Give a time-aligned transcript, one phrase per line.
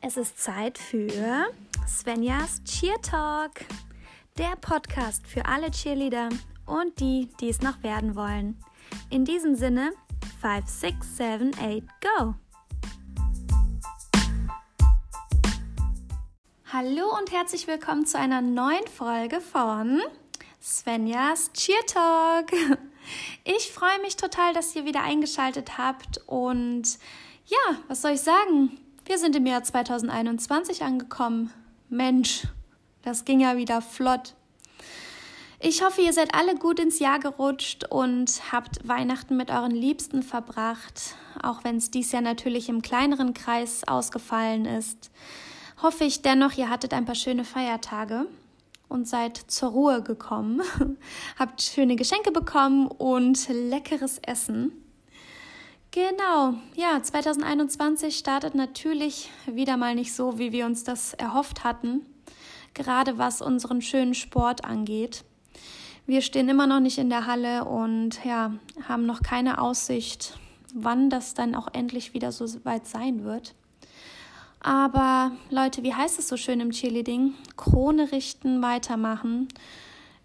[0.00, 1.48] Es ist Zeit für
[1.86, 3.64] Svenjas Cheer Talk,
[4.38, 6.28] der Podcast für alle Cheerleader
[6.66, 8.62] und die, die es noch werden wollen.
[9.10, 9.90] In diesem Sinne,
[10.40, 12.34] 5, 6, 7, 8, go!
[16.72, 20.00] Hallo und herzlich willkommen zu einer neuen Folge von
[20.62, 22.52] Svenjas Cheer Talk.
[23.42, 26.98] Ich freue mich total, dass ihr wieder eingeschaltet habt und
[27.46, 28.78] ja, was soll ich sagen?
[29.08, 31.50] Wir sind im Jahr 2021 angekommen.
[31.88, 32.46] Mensch,
[33.00, 34.34] das ging ja wieder flott.
[35.60, 40.22] Ich hoffe, ihr seid alle gut ins Jahr gerutscht und habt Weihnachten mit euren Liebsten
[40.22, 45.10] verbracht, auch wenn es dies Jahr natürlich im kleineren Kreis ausgefallen ist.
[45.80, 48.26] Hoffe ich dennoch, ihr hattet ein paar schöne Feiertage
[48.88, 50.60] und seid zur Ruhe gekommen,
[51.38, 54.72] habt schöne Geschenke bekommen und leckeres Essen.
[55.98, 62.06] Genau, ja, 2021 startet natürlich wieder mal nicht so, wie wir uns das erhofft hatten,
[62.72, 65.24] gerade was unseren schönen Sport angeht.
[66.06, 68.52] Wir stehen immer noch nicht in der Halle und ja,
[68.86, 70.38] haben noch keine Aussicht,
[70.72, 73.56] wann das dann auch endlich wieder so weit sein wird.
[74.60, 77.34] Aber Leute, wie heißt es so schön im Cheerleading?
[77.56, 79.48] Krone richten, weitermachen.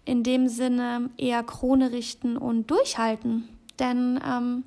[0.04, 3.48] In dem Sinne eher Krone richten und durchhalten.
[3.80, 4.62] Denn ähm,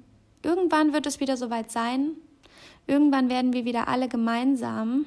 [0.48, 2.12] Irgendwann wird es wieder soweit sein.
[2.88, 5.06] Irgendwann werden wir wieder alle gemeinsam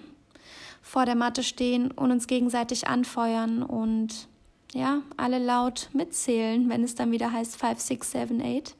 [0.83, 4.29] vor der Matte stehen und uns gegenseitig anfeuern und
[4.75, 8.77] ja, alle laut mitzählen, wenn es dann wieder heißt 5, 6, 7, 8.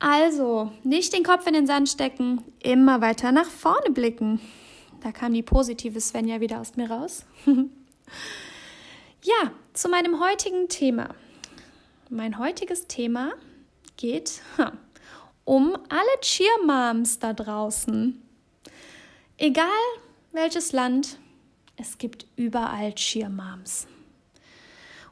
[0.00, 4.40] Also, nicht den Kopf in den Sand stecken, immer weiter nach vorne blicken.
[5.02, 7.24] Da kam die positive Svenja wieder aus mir raus.
[9.22, 11.14] ja, zu meinem heutigen Thema.
[12.10, 13.34] Mein heutiges Thema
[13.96, 14.40] geht
[15.48, 18.22] um alle Cheermoms da draußen.
[19.38, 19.66] Egal
[20.32, 21.18] welches Land,
[21.76, 23.86] es gibt überall Cheermoms.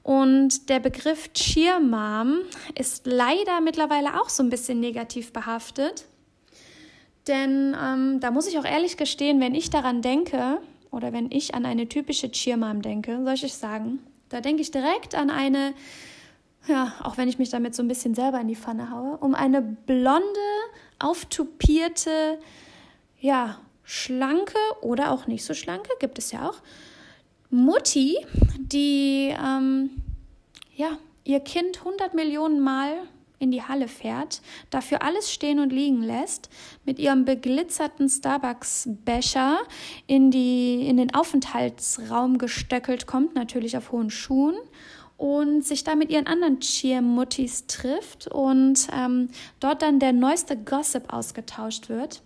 [0.02, 2.42] Und der Begriff Cheermom
[2.74, 6.04] ist leider mittlerweile auch so ein bisschen negativ behaftet.
[7.26, 10.58] Denn ähm, da muss ich auch ehrlich gestehen, wenn ich daran denke
[10.90, 15.14] oder wenn ich an eine typische Cheermom denke, soll ich sagen, da denke ich direkt
[15.14, 15.72] an eine
[16.66, 19.34] ja, auch wenn ich mich damit so ein bisschen selber in die Pfanne haue, um
[19.34, 20.24] eine blonde,
[20.98, 22.38] auftupierte,
[23.20, 26.60] ja, schlanke oder auch nicht so schlanke, gibt es ja auch,
[27.50, 28.16] Mutti,
[28.58, 29.90] die ähm,
[30.74, 32.96] ja, ihr Kind 100 Millionen Mal
[33.38, 34.40] in die Halle fährt,
[34.70, 36.48] dafür alles stehen und liegen lässt,
[36.84, 39.58] mit ihrem beglitzerten Starbucks-Becher
[40.06, 44.56] in, in den Aufenthaltsraum gestöckelt kommt, natürlich auf hohen Schuhen
[45.16, 49.28] und sich da mit ihren anderen Cheer-Muttis trifft und ähm,
[49.60, 52.22] dort dann der neueste Gossip ausgetauscht wird.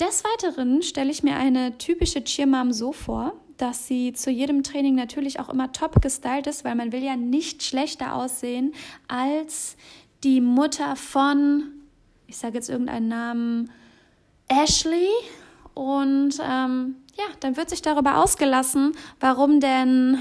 [0.00, 4.94] Des Weiteren stelle ich mir eine typische Cheermom so vor, dass sie zu jedem Training
[4.94, 8.74] natürlich auch immer top gestylt ist, weil man will ja nicht schlechter aussehen
[9.08, 9.76] als
[10.24, 11.72] die Mutter von,
[12.26, 13.70] ich sage jetzt irgendeinen Namen,
[14.48, 15.08] Ashley.
[15.74, 20.18] Und ähm, ja, dann wird sich darüber ausgelassen, warum denn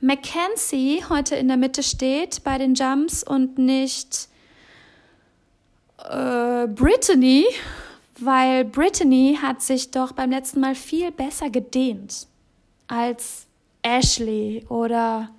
[0.00, 4.28] Mackenzie heute in der Mitte steht bei den Jumps und nicht
[5.98, 7.44] äh, Brittany,
[8.18, 12.26] weil Brittany hat sich doch beim letzten Mal viel besser gedehnt
[12.88, 13.46] als
[13.82, 15.30] Ashley oder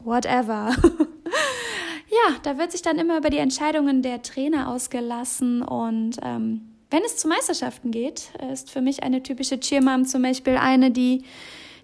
[0.00, 0.74] whatever.
[2.08, 7.02] ja, da wird sich dann immer über die Entscheidungen der Trainer ausgelassen und ähm, wenn
[7.02, 11.24] es zu Meisterschaften geht, ist für mich eine typische Cheermom zum Beispiel eine, die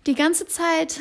[0.06, 1.00] die ganze Zeit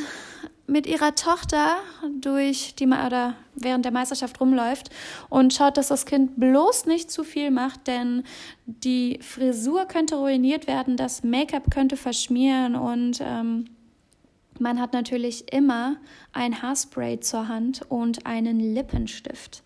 [0.69, 1.77] mit ihrer Tochter
[2.21, 4.89] durch die oder während der Meisterschaft rumläuft
[5.29, 8.23] und schaut, dass das Kind bloß nicht zu viel macht, denn
[8.65, 13.65] die Frisur könnte ruiniert werden, das Make-up könnte verschmieren und ähm,
[14.59, 15.97] man hat natürlich immer
[16.33, 19.63] ein Haarspray zur Hand und einen Lippenstift.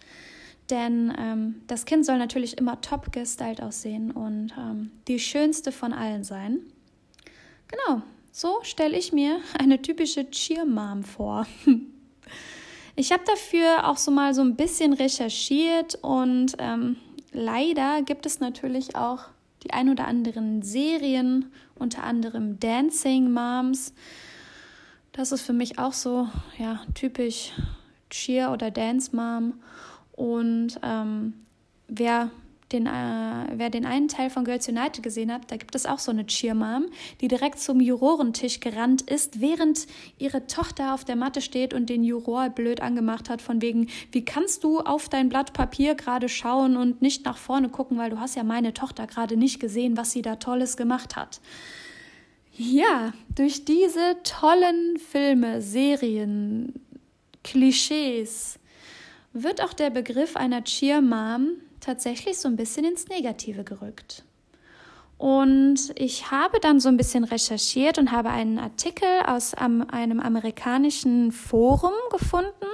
[0.69, 5.93] Denn ähm, das Kind soll natürlich immer top gestylt aussehen und ähm, die schönste von
[5.93, 6.59] allen sein.
[7.67, 8.03] Genau,
[8.33, 11.47] so stelle ich mir eine typische Cheermom vor.
[12.95, 16.97] Ich habe dafür auch so mal so ein bisschen recherchiert und ähm,
[17.31, 19.29] leider gibt es natürlich auch
[19.63, 23.95] die ein oder anderen Serien, unter anderem Dancing Moms.
[25.11, 26.27] Das ist für mich auch so,
[26.59, 27.51] ja, typisch
[28.11, 29.55] Cheer- oder Dance Mom.
[30.11, 31.33] Und ähm,
[31.87, 32.29] wer
[32.71, 35.99] den, äh, wer den einen Teil von Girls United gesehen hat, da gibt es auch
[35.99, 36.85] so eine Cheermom,
[37.21, 39.87] die direkt zum Jurorentisch gerannt ist, während
[40.17, 44.25] ihre Tochter auf der Matte steht und den Juror blöd angemacht hat, von wegen, wie
[44.25, 48.19] kannst du auf dein Blatt Papier gerade schauen und nicht nach vorne gucken, weil du
[48.19, 51.41] hast ja meine Tochter gerade nicht gesehen, was sie da Tolles gemacht hat.
[52.55, 56.73] Ja, durch diese tollen Filme, Serien,
[57.43, 58.59] Klischees
[59.33, 61.53] wird auch der Begriff einer Cheermom
[61.83, 64.23] tatsächlich so ein bisschen ins Negative gerückt.
[65.17, 71.31] Und ich habe dann so ein bisschen recherchiert und habe einen Artikel aus einem amerikanischen
[71.31, 72.67] Forum gefunden,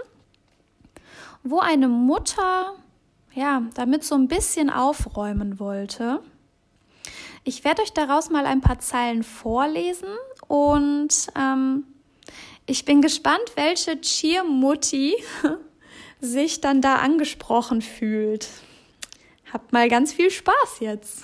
[1.44, 2.76] wo eine Mutter
[3.34, 6.22] ja damit so ein bisschen aufräumen wollte.
[7.44, 10.10] Ich werde euch daraus mal ein paar Zeilen vorlesen
[10.48, 11.84] und ähm,
[12.66, 15.16] ich bin gespannt, welche Cheer-Mutti
[16.22, 18.48] sich dann da angesprochen fühlt.
[19.52, 21.24] Habt mal ganz viel Spaß jetzt.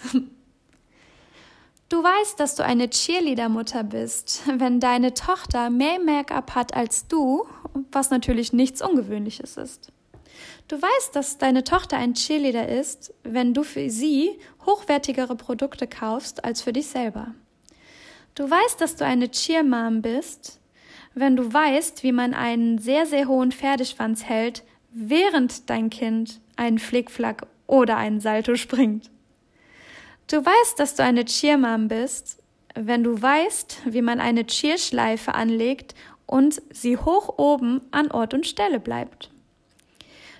[1.87, 7.47] Du weißt, dass du eine Cheerleader-Mutter bist, wenn deine Tochter mehr Make-up hat als du,
[7.91, 9.91] was natürlich nichts Ungewöhnliches ist.
[10.67, 14.31] Du weißt, dass deine Tochter ein Cheerleader ist, wenn du für sie
[14.65, 17.35] hochwertigere Produkte kaufst als für dich selber.
[18.33, 20.59] Du weißt, dass du eine Cheermom bist,
[21.13, 26.79] wenn du weißt, wie man einen sehr, sehr hohen Pferdeschwanz hält, während dein Kind einen
[26.79, 29.09] Flickflack oder einen Salto springt.
[30.27, 32.41] Du weißt, dass du eine Cheermom bist,
[32.73, 35.95] wenn du weißt, wie man eine Cheerschleife anlegt
[36.25, 39.31] und sie hoch oben an Ort und Stelle bleibt.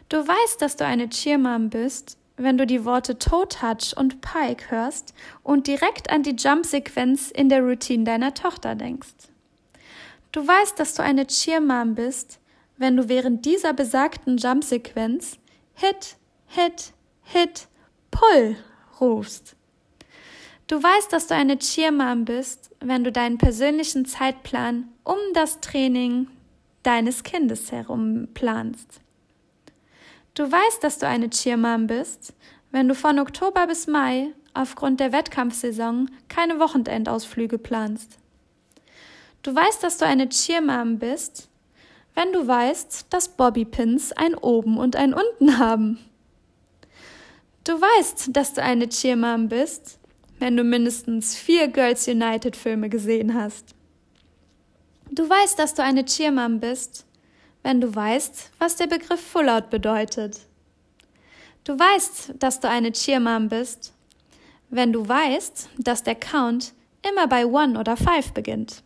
[0.10, 4.70] Du weißt, dass du eine Cheermom bist, wenn du die Worte Toe Touch und Pike
[4.70, 5.14] hörst
[5.44, 9.30] und direkt an die Jump-Sequenz in der Routine deiner Tochter denkst.
[10.32, 12.40] Du weißt, dass du eine Cheermom bist,
[12.78, 15.38] wenn du während dieser besagten Jump-Sequenz
[15.76, 16.18] Hit,
[16.48, 16.94] Hit,
[17.26, 17.68] Hit,
[18.12, 18.56] Pull
[19.02, 19.56] rufst.
[20.68, 26.28] Du weißt, dass du eine Cheermom bist, wenn du deinen persönlichen Zeitplan um das Training
[26.84, 29.02] deines Kindes herum planst.
[30.36, 32.34] Du weißt, dass du eine Cheermom bist,
[32.72, 38.18] wenn du von Oktober bis Mai aufgrund der Wettkampfsaison keine Wochenendausflüge planst.
[39.44, 41.50] Du weißt, dass du eine Cheermom bist,
[42.14, 46.00] wenn du weißt, dass Bobbypins ein Oben und ein Unten haben.
[47.66, 49.98] Du weißt, dass du eine Cheermom bist,
[50.38, 53.74] wenn du mindestens vier Girls United Filme gesehen hast.
[55.10, 57.08] Du weißt, dass du eine Cheermom bist,
[57.64, 60.42] wenn du weißt, was der Begriff Fullout bedeutet.
[61.64, 63.94] Du weißt, dass du eine Cheermom bist,
[64.70, 68.84] wenn du weißt, dass der Count immer bei One oder Five beginnt.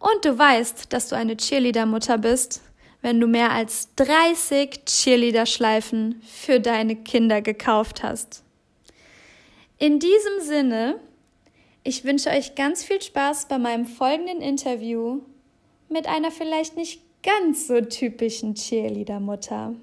[0.00, 2.60] Und du weißt, dass du eine Cheerleader-Mutter bist,
[3.02, 8.44] wenn du mehr als 30 Cheerleader-Schleifen für deine Kinder gekauft hast.
[9.78, 11.00] In diesem Sinne,
[11.82, 15.20] ich wünsche euch ganz viel Spaß bei meinem folgenden Interview
[15.88, 19.74] mit einer vielleicht nicht ganz so typischen Cheerleader-Mutter.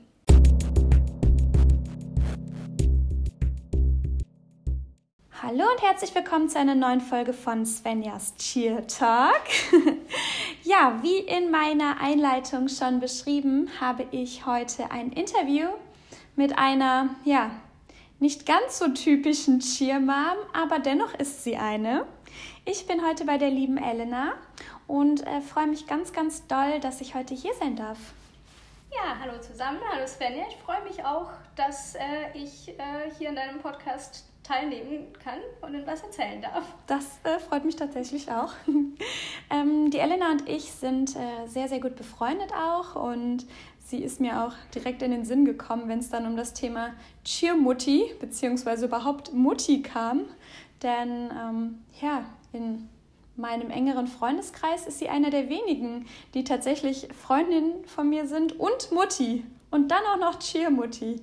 [5.41, 9.43] Hallo und herzlich willkommen zu einer neuen Folge von Svenjas Cheer Talk.
[10.69, 15.67] ja, wie in meiner Einleitung schon beschrieben, habe ich heute ein Interview
[16.35, 17.49] mit einer, ja,
[18.19, 22.05] nicht ganz so typischen Cheermom, aber dennoch ist sie eine.
[22.65, 24.33] Ich bin heute bei der lieben Elena
[24.85, 27.97] und äh, freue mich ganz, ganz doll, dass ich heute hier sein darf.
[28.91, 30.43] Ja, hallo zusammen, hallo Svenja.
[30.49, 32.01] Ich freue mich auch, dass äh,
[32.35, 36.63] ich äh, hier in deinem Podcast teilnehmen kann und etwas erzählen darf.
[36.87, 38.53] Das äh, freut mich tatsächlich auch.
[39.51, 43.45] ähm, die Elena und ich sind äh, sehr, sehr gut befreundet auch und
[43.77, 46.93] sie ist mir auch direkt in den Sinn gekommen, wenn es dann um das Thema
[47.23, 48.85] Cheermutti bzw.
[48.85, 50.21] überhaupt Mutti kam.
[50.81, 52.89] Denn ähm, ja, in
[53.35, 58.91] meinem engeren Freundeskreis ist sie eine der wenigen, die tatsächlich Freundin von mir sind und
[58.91, 59.45] Mutti.
[59.69, 61.21] Und dann auch noch Cheermutti.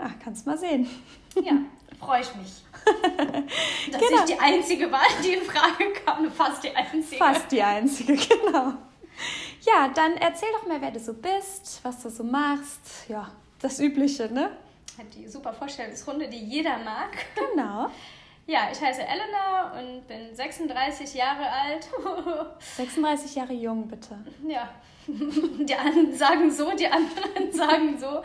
[0.00, 0.88] Ja, kannst mal sehen.
[1.36, 1.58] Ja,
[2.04, 2.52] freue ich mich.
[3.92, 4.24] Dass genau.
[4.24, 6.30] ich die einzige war, die in Frage kam.
[6.32, 7.16] Fast die einzige.
[7.16, 8.72] Fast die einzige, genau.
[9.60, 13.08] Ja, dann erzähl doch mal, wer du so bist, was du so machst.
[13.08, 13.30] Ja,
[13.60, 14.56] das Übliche, ne?
[15.14, 17.10] Die super Vorstellungsrunde, die jeder mag.
[17.34, 17.88] Genau.
[18.44, 21.88] Ja, ich heiße Elena und bin 36 Jahre alt.
[22.76, 24.18] 36 Jahre jung, bitte.
[24.48, 24.68] Ja,
[25.06, 28.20] die einen sagen so, die anderen sagen so.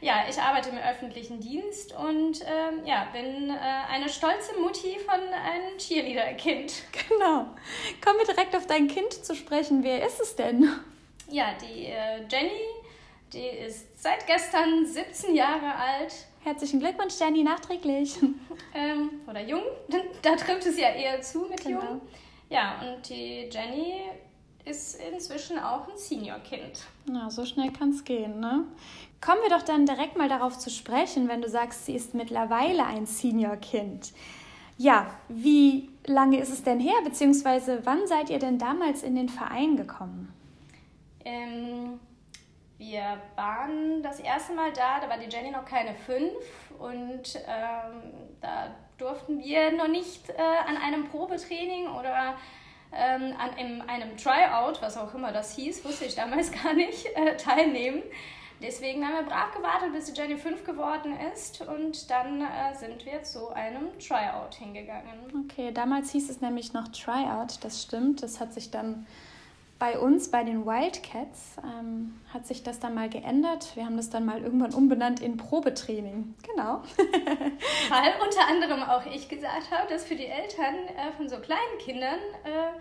[0.00, 3.58] Ja, ich arbeite im öffentlichen Dienst und ähm, ja, bin äh,
[3.92, 6.72] eine stolze Mutti von einem Cheerleader-Kind.
[7.08, 7.46] Genau.
[8.02, 9.82] Kommen wir direkt auf dein Kind zu sprechen.
[9.82, 10.70] Wer ist es denn?
[11.28, 12.62] Ja, die äh, Jenny,
[13.32, 18.16] die ist seit gestern 17 Jahre alt Herzlichen Glückwunsch, Jenny, nachträglich.
[18.72, 19.62] Ähm, oder jung,
[20.22, 21.82] da trifft es ja eher zu mit genau.
[21.82, 22.00] jung.
[22.50, 24.02] Ja, und die Jenny
[24.64, 26.84] ist inzwischen auch ein Senior-Kind.
[27.06, 28.64] Na, so schnell kann es gehen, ne?
[29.20, 32.86] Kommen wir doch dann direkt mal darauf zu sprechen, wenn du sagst, sie ist mittlerweile
[32.86, 34.12] ein Senior-Kind.
[34.78, 39.28] Ja, wie lange ist es denn her, beziehungsweise wann seid ihr denn damals in den
[39.28, 40.32] Verein gekommen?
[41.22, 42.00] Ähm,
[42.78, 46.32] wir waren das erste Mal da, da war die Jenny noch keine fünf
[46.78, 52.36] und ähm, da durften wir noch nicht äh, an einem Probetraining oder
[52.90, 57.04] ähm, an in einem Tryout, was auch immer das hieß, wusste ich damals gar nicht,
[57.14, 58.02] äh, teilnehmen.
[58.62, 63.06] Deswegen haben wir brav gewartet, bis die Jenny 5 geworden ist und dann äh, sind
[63.06, 65.46] wir zu einem Tryout hingegangen.
[65.46, 68.22] Okay, damals hieß es nämlich noch Tryout, das stimmt.
[68.22, 69.06] Das hat sich dann
[69.80, 73.74] bei uns, bei den Wildcats, ähm, hat sich das dann mal geändert.
[73.76, 76.34] Wir haben das dann mal irgendwann umbenannt in Probetraining.
[76.46, 76.82] Genau.
[77.88, 81.78] Weil unter anderem auch ich gesagt habe, dass für die Eltern äh, von so kleinen
[81.78, 82.78] Kindern äh,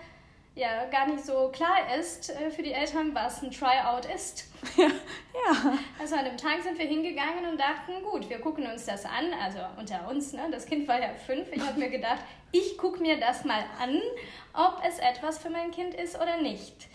[0.60, 4.46] ja gar nicht so klar ist äh, für die Eltern, was ein Tryout ist.
[4.76, 5.78] Ja, ja.
[6.00, 9.34] Also an dem Tag sind wir hingegangen und dachten, gut, wir gucken uns das an.
[9.42, 10.48] Also unter uns, ne?
[10.52, 11.48] Das Kind war ja fünf.
[11.52, 12.20] Ich habe mir gedacht,
[12.52, 14.02] ich gucke mir das mal an,
[14.54, 16.88] ob es etwas für mein Kind ist oder nicht.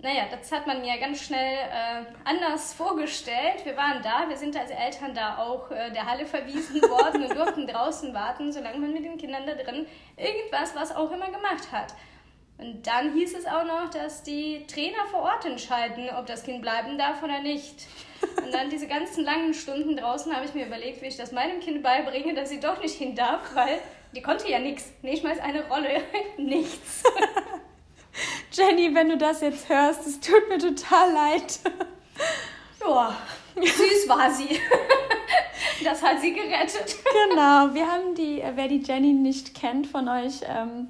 [0.00, 3.64] Naja, das hat man mir ganz schnell äh, anders vorgestellt.
[3.64, 7.36] Wir waren da, wir sind als Eltern da auch äh, der Halle verwiesen worden und
[7.36, 11.72] durften draußen warten, solange man mit den Kindern da drin irgendwas, was auch immer gemacht
[11.72, 11.94] hat.
[12.58, 16.60] Und dann hieß es auch noch, dass die Trainer vor Ort entscheiden, ob das Kind
[16.60, 17.86] bleiben darf oder nicht.
[18.44, 21.60] Und dann diese ganzen langen Stunden draußen habe ich mir überlegt, wie ich das meinem
[21.60, 23.78] Kind beibringe, dass sie doch nicht hin darf, weil
[24.12, 24.90] die konnte ja nichts.
[25.02, 26.02] Nicht mal eine Rolle.
[26.36, 27.04] nichts.
[28.52, 31.60] Jenny, wenn du das jetzt hörst, es tut mir total leid.
[32.80, 33.16] Ja,
[33.54, 34.60] süß war sie.
[35.84, 36.96] Das hat sie gerettet.
[37.30, 40.88] Genau, wir haben die, wer die Jenny nicht kennt von euch, ähm,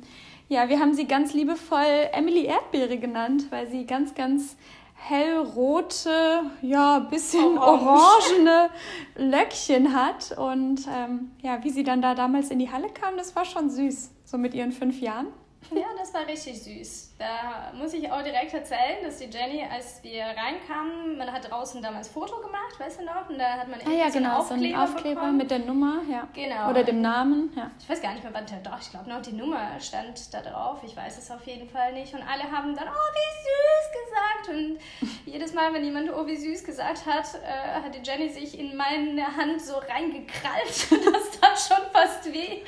[0.49, 4.57] ja, wir haben sie ganz liebevoll Emily Erdbeere genannt, weil sie ganz, ganz
[4.95, 8.71] hellrote, ja, bisschen orangene
[9.17, 10.37] Löckchen hat.
[10.37, 13.71] Und ähm, ja, wie sie dann da damals in die Halle kam, das war schon
[13.71, 15.29] süß, so mit ihren fünf Jahren.
[15.71, 17.15] Ja, das war richtig süß.
[17.19, 21.83] Da muss ich auch direkt erzählen, dass die Jenny, als wir reinkamen, man hat draußen
[21.83, 23.29] damals Foto gemacht, weißt du noch?
[23.29, 25.37] Und da hat man ah, ja, genau, so einen Aufkleber bekommen.
[25.37, 26.27] mit der Nummer, ja.
[26.33, 26.71] Genau.
[26.71, 27.71] Oder dem Namen, ja.
[27.79, 30.41] Ich weiß gar nicht mehr, wann der, doch, ich glaube noch die Nummer stand da
[30.41, 30.79] drauf.
[30.85, 32.15] Ich weiß es auf jeden Fall nicht.
[32.15, 34.49] Und alle haben dann, oh, wie süß gesagt.
[34.57, 38.59] Und jedes Mal, wenn jemand oh, wie süß gesagt hat, äh, hat die Jenny sich
[38.59, 40.91] in meine Hand so reingekrallt.
[41.13, 42.63] das tat schon fast weh.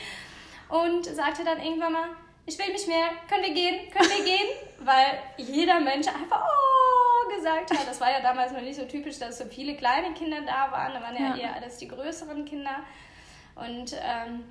[0.68, 2.08] Und sagte dann irgendwann mal,
[2.46, 4.48] ich will nicht mehr, können wir gehen, können wir gehen?
[4.80, 7.86] Weil jeder Mensch einfach oh gesagt hat.
[7.86, 10.94] Das war ja damals noch nicht so typisch, dass so viele kleine Kinder da waren.
[10.94, 11.42] Da waren ja, ja.
[11.42, 12.76] eher alles die größeren Kinder.
[13.54, 14.44] Und ähm,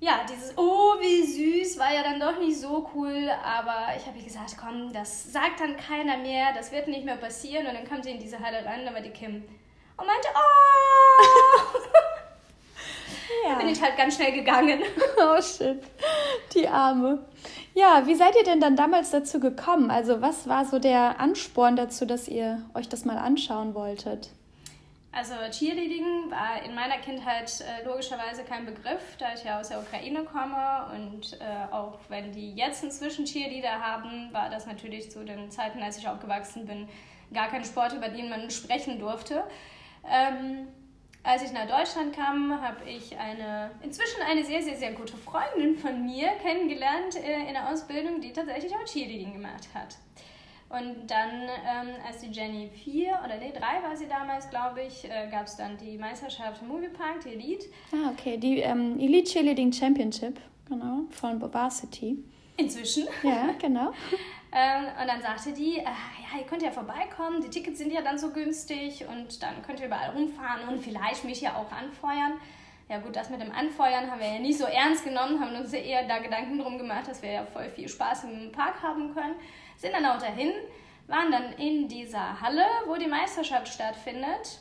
[0.00, 3.30] ja, dieses Oh, wie süß war ja dann doch nicht so cool.
[3.42, 7.66] Aber ich habe gesagt, komm, das sagt dann keiner mehr, das wird nicht mehr passieren.
[7.66, 9.44] Und dann kam sie in diese Halle rein, da war die Kim
[9.96, 11.78] und meinte, oh!
[13.46, 13.54] ja.
[13.56, 14.82] bin ich halt ganz schnell gegangen.
[15.16, 15.82] Oh shit,
[16.54, 17.24] die Arme.
[17.74, 19.90] Ja, wie seid ihr denn dann damals dazu gekommen?
[19.90, 24.30] Also was war so der Ansporn dazu, dass ihr euch das mal anschauen wolltet?
[25.16, 29.78] Also Cheerleading war in meiner Kindheit äh, logischerweise kein Begriff, da ich ja aus der
[29.78, 35.24] Ukraine komme und äh, auch wenn die jetzt inzwischen Cheerleader haben, war das natürlich zu
[35.24, 36.88] den Zeiten, als ich aufgewachsen bin,
[37.32, 39.44] gar kein Sport, über den man sprechen durfte.
[40.04, 40.66] Ähm,
[41.24, 45.76] als ich nach Deutschland kam, habe ich eine, inzwischen eine sehr, sehr, sehr gute Freundin
[45.76, 49.96] von mir kennengelernt äh, in der Ausbildung, die tatsächlich auch Cheerleading gemacht hat.
[50.68, 55.04] Und dann, ähm, als die Jenny vier oder nee, drei war sie damals, glaube ich,
[55.04, 57.66] äh, gab es dann die Meisterschaft im Moviepark, die Elite.
[57.92, 60.38] Ah, okay, die ähm, Elite Cheerleading Championship,
[60.68, 62.18] genau, von Varsity.
[62.56, 63.06] Inzwischen.
[63.22, 63.92] Ja, genau.
[64.54, 68.02] Ähm, und dann sagte die, äh, ja, ihr könnt ja vorbeikommen, die Tickets sind ja
[68.02, 72.34] dann so günstig und dann könnt ihr überall rumfahren und vielleicht mich ja auch anfeuern.
[72.88, 75.72] Ja gut, das mit dem Anfeuern haben wir ja nicht so ernst genommen, haben uns
[75.72, 79.34] eher da Gedanken drum gemacht, dass wir ja voll viel Spaß im Park haben können.
[79.76, 80.52] Sind dann auch dahin,
[81.08, 84.60] waren dann in dieser Halle, wo die Meisterschaft stattfindet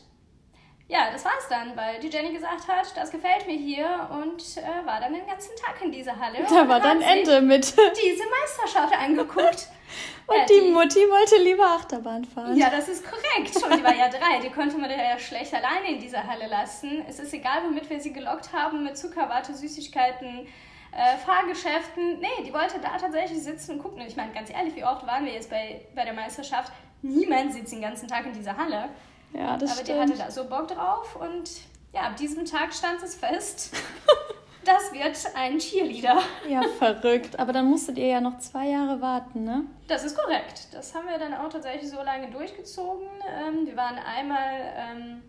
[0.90, 4.86] ja, das war's dann, weil die Jenny gesagt hat, das gefällt mir hier und äh,
[4.86, 6.40] war dann den ganzen Tag in dieser Halle.
[6.50, 7.66] Da war dann Ende mit.
[7.76, 9.70] Diese Meisterschaft angeguckt.
[10.28, 12.58] und ja, die, die, Mutti wollte lieber Achterbahn fahren.
[12.58, 13.56] Ja, das ist korrekt.
[13.64, 17.06] Und die war ja drei, die konnte man ja schlecht alleine in dieser Halle lassen.
[17.08, 20.48] Es ist egal, womit wir sie gelockt haben, mit Zuckerwatte, Süßigkeiten,
[20.92, 22.20] äh, Fahrgeschäften.
[22.20, 24.02] Nee, die wollte da tatsächlich sitzen und gucken.
[24.02, 26.74] Und ich meine, ganz ehrlich, wie oft waren wir jetzt bei, bei der Meisterschaft?
[27.02, 28.90] Niemand sitzt den ganzen Tag in dieser Halle.
[29.34, 29.88] Ja, das Aber stimmt.
[29.88, 31.50] die hatte da so Bock drauf und
[31.94, 33.76] ja, ab diesem Tag stand es fest.
[34.66, 36.22] Das wird ein Cheerleader.
[36.48, 37.38] Ja, verrückt.
[37.38, 39.66] Aber dann musstet ihr ja noch zwei Jahre warten, ne?
[39.88, 40.68] Das ist korrekt.
[40.72, 43.08] Das haben wir dann auch tatsächlich so lange durchgezogen.
[43.28, 45.24] Ähm, wir waren einmal, ähm,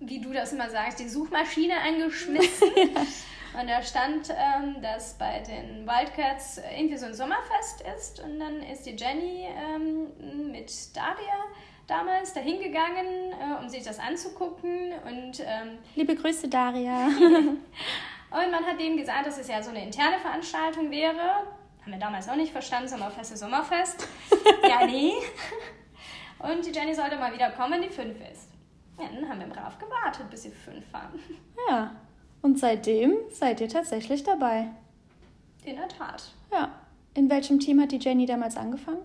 [0.00, 2.70] wie du das immer sagst, die Suchmaschine eingeschmissen.
[3.60, 8.20] Und da stand, ähm, dass bei den Wildcats irgendwie so ein Sommerfest ist.
[8.20, 11.44] Und dann ist die Jenny ähm, mit Daria
[11.86, 14.92] damals dahin gegangen, äh, um sich das anzugucken.
[15.06, 17.06] Und, ähm, Liebe Grüße, Daria.
[17.08, 21.46] und man hat denen gesagt, dass es ja so eine interne Veranstaltung wäre.
[21.82, 24.08] Haben wir damals auch nicht verstanden, Sommerfest ist Sommerfest.
[24.68, 25.12] ja, nee.
[26.38, 28.48] Und die Jenny sollte mal wieder kommen, wenn die fünf ist.
[28.98, 31.18] Ja, dann haben wir brav gewartet, bis sie fünf waren.
[31.68, 31.94] Ja,
[32.42, 34.68] und seitdem seid ihr tatsächlich dabei.
[35.64, 36.22] In der Tat.
[36.52, 36.70] Ja.
[37.14, 38.98] In welchem Team hat die Jenny damals angefangen?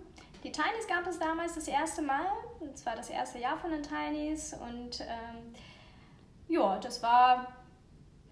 [0.43, 2.25] Die Tinys gab es damals das erste Mal.
[2.71, 4.53] Das war das erste Jahr von den Tinys.
[4.53, 5.53] Und ähm,
[6.47, 7.53] ja, das war,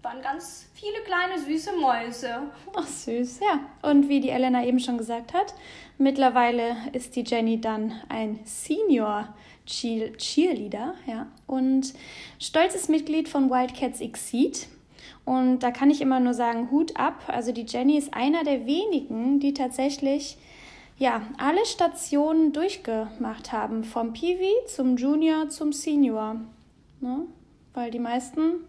[0.02, 2.42] waren ganz viele kleine süße Mäuse.
[2.74, 3.60] Ach süß, ja.
[3.88, 5.54] Und wie die Elena eben schon gesagt hat,
[5.98, 9.28] mittlerweile ist die Jenny dann ein Senior
[9.66, 11.92] Cheerleader ja, und
[12.38, 14.66] stolzes Mitglied von Wildcats Exceed.
[15.24, 17.24] Und da kann ich immer nur sagen, Hut ab.
[17.26, 20.38] Also die Jenny ist einer der wenigen, die tatsächlich
[20.98, 26.36] ja, alle Stationen durchgemacht haben, vom Peewee zum Junior zum Senior.
[27.00, 27.26] Ne?
[27.72, 28.64] Weil die meisten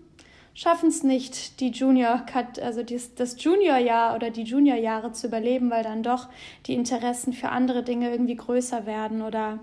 [0.53, 2.24] schaffen es nicht, die Junior
[2.62, 6.27] also das, das Juniorjahr oder die Juniorjahre zu überleben, weil dann doch
[6.67, 9.59] die Interessen für andere Dinge irgendwie größer werden oder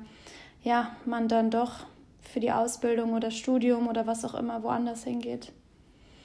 [0.64, 1.87] ja, man dann doch
[2.20, 5.52] für die Ausbildung oder Studium oder was auch immer woanders hingeht.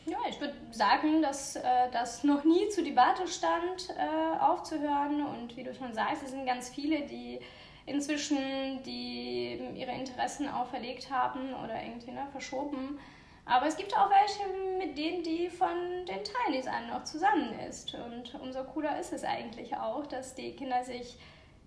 [0.05, 5.25] Ja, ich würde sagen, dass äh, das noch nie zur Debatte stand, äh, aufzuhören.
[5.25, 7.39] Und wie du schon sagst, es sind ganz viele, die
[7.86, 13.00] inzwischen die ihre Interessen auch verlegt haben oder irgendwie ne, verschoben.
[13.46, 14.43] Aber es gibt auch welche,
[14.77, 17.93] mit denen die von den an noch zusammen ist.
[17.96, 21.17] Und umso cooler ist es eigentlich auch, dass die Kinder sich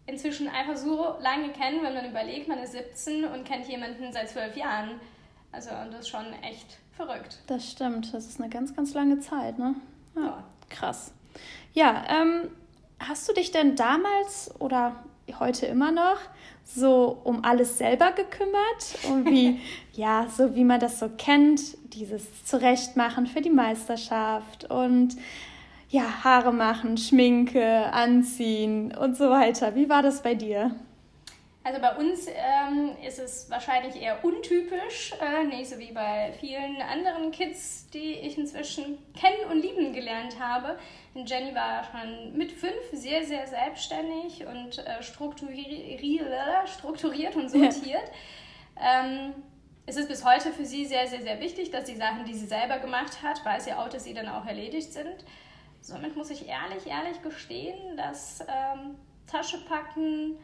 [0.06, 4.28] inzwischen einfach so lange kennen, wenn man überlegt, man ist 17 und kennt jemanden seit
[4.28, 5.00] zwölf Jahren.
[5.50, 7.38] Also das ist schon echt verrückt.
[7.46, 9.74] Das stimmt, das ist eine ganz, ganz lange Zeit, ne?
[10.16, 10.44] Ja, ja.
[10.68, 11.12] krass.
[11.72, 12.50] Ja, ähm,
[13.00, 15.04] hast du dich denn damals oder
[15.38, 16.18] heute immer noch
[16.64, 19.60] so um alles selber gekümmert und wie
[19.92, 21.60] ja so wie man das so kennt
[21.94, 25.16] dieses zurechtmachen für die Meisterschaft und
[25.88, 30.74] ja Haare machen Schminke anziehen und so weiter wie war das bei dir
[31.64, 36.82] also bei uns ähm, ist es wahrscheinlich eher untypisch, äh, nicht so wie bei vielen
[36.82, 40.78] anderen Kids, die ich inzwischen kennen und lieben gelernt habe.
[41.14, 48.10] Denn Jenny war schon mit fünf sehr, sehr selbstständig und äh, strukturiert, strukturiert und sortiert.
[48.76, 49.04] Ja.
[49.06, 49.34] Ähm,
[49.86, 52.46] es ist bis heute für sie sehr, sehr, sehr wichtig, dass die Sachen, die sie
[52.46, 55.24] selber gemacht hat, weil sie Autos sie dann auch erledigt sind.
[55.80, 58.96] Somit muss ich ehrlich, ehrlich gestehen, dass ähm,
[59.26, 60.38] Tasche packen,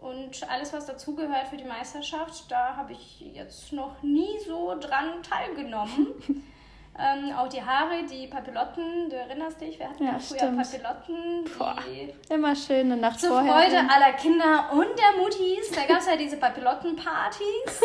[0.00, 5.22] und alles, was dazugehört für die Meisterschaft, da habe ich jetzt noch nie so dran
[5.22, 6.14] teilgenommen.
[6.98, 10.62] ähm, auch die Haare, die Papillotten, du erinnerst dich, wir hatten ja, früher stimmt.
[10.62, 11.44] Papillotten.
[11.86, 13.52] Die Immer schön eine Nacht Zur vorher.
[13.52, 15.70] Freude aller Kinder und der Muttis.
[15.74, 17.80] Da gab es ja diese Papillottenpartys.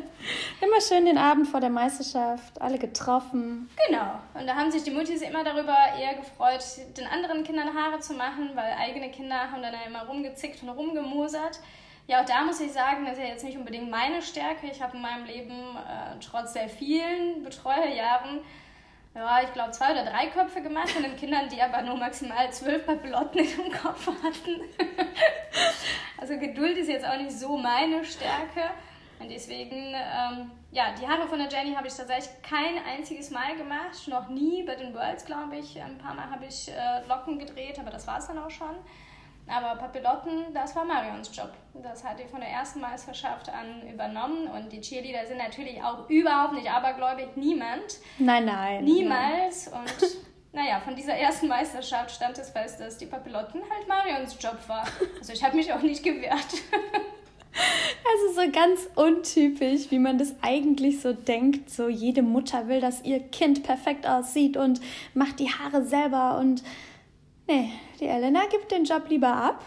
[0.60, 3.68] immer schön den Abend vor der Meisterschaft, alle getroffen.
[3.88, 4.20] Genau.
[4.32, 6.64] Und da haben sich die Muttis immer darüber eher gefreut,
[6.96, 10.70] den anderen Kindern Haare zu machen, weil eigene Kinder haben dann ja immer rumgezickt und
[10.70, 11.60] rumgemosert.
[12.06, 14.68] Ja, auch da muss ich sagen, das ist ja jetzt nicht unbedingt meine Stärke.
[14.68, 18.40] Ich habe in meinem Leben äh, trotz der vielen Betreuerjahren
[19.16, 22.52] ja, ich glaube, zwei oder drei Köpfe gemacht von den Kindern, die aber nur maximal
[22.52, 24.60] zwölf Papillotten im Kopf hatten.
[26.18, 28.70] also Geduld ist jetzt auch nicht so meine Stärke.
[29.18, 33.56] Und deswegen, ähm, ja, die Haare von der Jenny habe ich tatsächlich kein einziges Mal
[33.56, 34.06] gemacht.
[34.06, 35.80] Noch nie bei den Worlds, glaube ich.
[35.80, 38.76] Ein paar Mal habe ich äh, Locken gedreht, aber das war es dann auch schon.
[39.48, 41.50] Aber Papillotten, das war Marions Job.
[41.74, 44.48] Das hat die von der ersten Meisterschaft an übernommen.
[44.48, 47.28] Und die Cheerleader sind natürlich auch überhaupt nicht abergläubig.
[47.36, 48.00] Niemand.
[48.18, 48.84] Nein, nein.
[48.84, 49.70] Niemals.
[49.70, 49.80] Nein.
[49.80, 50.16] Und
[50.52, 54.86] naja, von dieser ersten Meisterschaft stand es fest, dass die Papillotten halt Marions Job war.
[55.18, 56.46] Also ich habe mich auch nicht gewehrt.
[58.08, 61.70] Also so ganz untypisch, wie man das eigentlich so denkt.
[61.70, 64.80] So jede Mutter will, dass ihr Kind perfekt aussieht und
[65.14, 66.62] macht die Haare selber und
[67.46, 69.62] nee, die Elena gibt den Job lieber ab.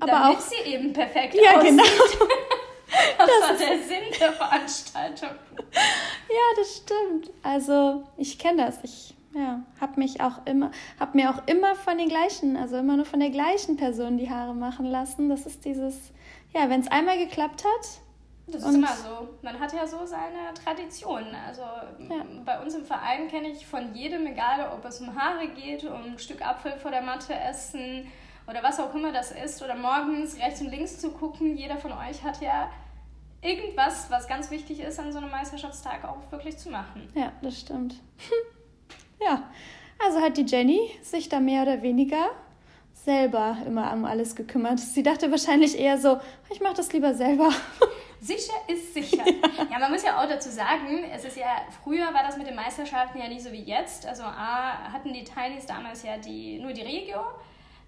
[0.00, 1.70] Aber Damit auch sie eben perfekt ja, aussieht.
[1.70, 1.82] Genau.
[3.18, 5.30] das, das war der Sinn der Veranstaltung.
[5.72, 7.30] Ja, das stimmt.
[7.42, 8.80] Also ich kenne das.
[8.82, 12.96] Ich ja, habe mich auch immer, habe mir auch immer von den gleichen, also immer
[12.96, 15.28] nur von der gleichen Person die Haare machen lassen.
[15.28, 16.12] Das ist dieses,
[16.54, 18.00] ja, wenn es einmal geklappt hat,
[18.46, 19.28] Das ist immer so.
[19.42, 21.34] Man hat ja so seine Traditionen.
[21.46, 22.24] Also ja.
[22.44, 26.12] bei uns im Verein kenne ich von jedem, egal ob es um Haare geht, um
[26.12, 28.06] ein Stück Apfel vor der Matte essen
[28.46, 31.56] oder was auch immer das ist, oder morgens rechts und links zu gucken.
[31.56, 32.70] Jeder von euch hat ja
[33.40, 37.08] irgendwas, was ganz wichtig ist, an so einem Meisterschaftstag auch wirklich zu machen.
[37.14, 37.94] Ja, das stimmt.
[39.20, 39.44] ja,
[40.04, 42.30] also hat die Jenny sich da mehr oder weniger
[42.92, 44.80] selber immer um alles gekümmert.
[44.80, 46.18] Sie dachte wahrscheinlich eher so,
[46.50, 47.50] ich mache das lieber selber.
[48.24, 49.22] Sicher ist sicher.
[49.26, 49.66] Ja.
[49.70, 49.78] ja.
[49.78, 53.18] man muss ja auch dazu sagen, es ist ja, früher war das mit den Meisterschaften
[53.18, 54.06] ja nicht so wie jetzt.
[54.06, 57.20] Also A, hatten die Tinies damals ja die, nur die Regio.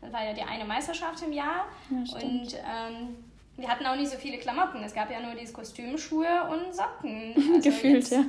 [0.03, 1.64] Das war ja die eine Meisterschaft im Jahr.
[1.88, 3.16] Ja, und ähm,
[3.57, 4.83] wir hatten auch nicht so viele Klamotten.
[4.85, 7.35] Es gab ja nur dieses Kostüm, Schuhe und Socken.
[7.55, 8.25] Also Gefühlt, jetzt, ja.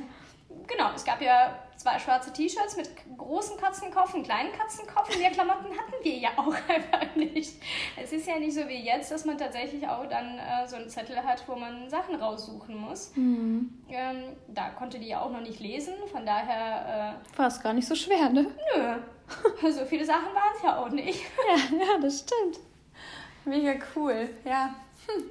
[0.68, 5.08] Genau, es gab ja zwei schwarze T-Shirts mit großen Katzenkopf und kleinen Katzenkopf.
[5.08, 7.62] Und die Klamotten hatten wir ja auch einfach nicht.
[7.96, 10.90] Es ist ja nicht so wie jetzt, dass man tatsächlich auch dann äh, so einen
[10.90, 13.12] Zettel hat, wo man Sachen raussuchen muss.
[13.16, 13.82] Mhm.
[13.88, 17.16] Ähm, da konnte die ja auch noch nicht lesen, von daher...
[17.34, 18.46] Äh, War es gar nicht so schwer, ne?
[18.76, 19.70] Nö.
[19.70, 21.20] so viele Sachen waren es ja auch nicht.
[21.48, 22.58] ja, ja, das stimmt.
[23.44, 24.74] Mega cool, ja.
[25.06, 25.24] Hm.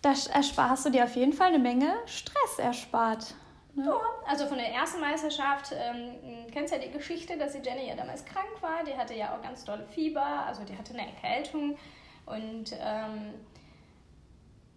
[0.00, 3.34] Da ersparst du dir auf jeden Fall eine Menge Stress erspart.
[3.74, 3.84] Ne?
[3.86, 7.96] Ja, also von der ersten Meisterschaft ähm, kennst ja die Geschichte, dass die Jenny ja
[7.96, 8.84] damals krank war.
[8.84, 11.76] Die hatte ja auch ganz dolle Fieber, also die hatte eine Erkältung.
[12.26, 13.34] Und ähm,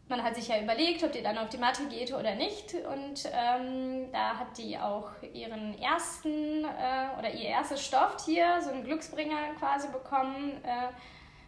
[0.10, 2.74] man hat sich ja überlegt, ob die dann auf die Matte geht oder nicht.
[2.74, 8.84] Und ähm, da hat die auch ihren ersten äh, oder ihr erstes Stofftier, so einen
[8.84, 10.64] Glücksbringer quasi bekommen.
[10.64, 10.90] Äh,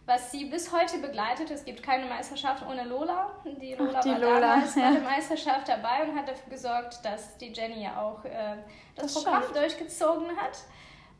[0.09, 1.51] was sie bis heute begleitet.
[1.51, 3.29] Es gibt keine Meisterschaft ohne Lola.
[3.45, 4.89] Die Lola Ach, die war Lola, damals ja.
[4.89, 8.57] bei der Meisterschaft dabei und hat dafür gesorgt, dass die Jenny ja auch äh,
[8.95, 9.55] das, das, Programm schafft.
[9.55, 10.57] durchgezogen hat.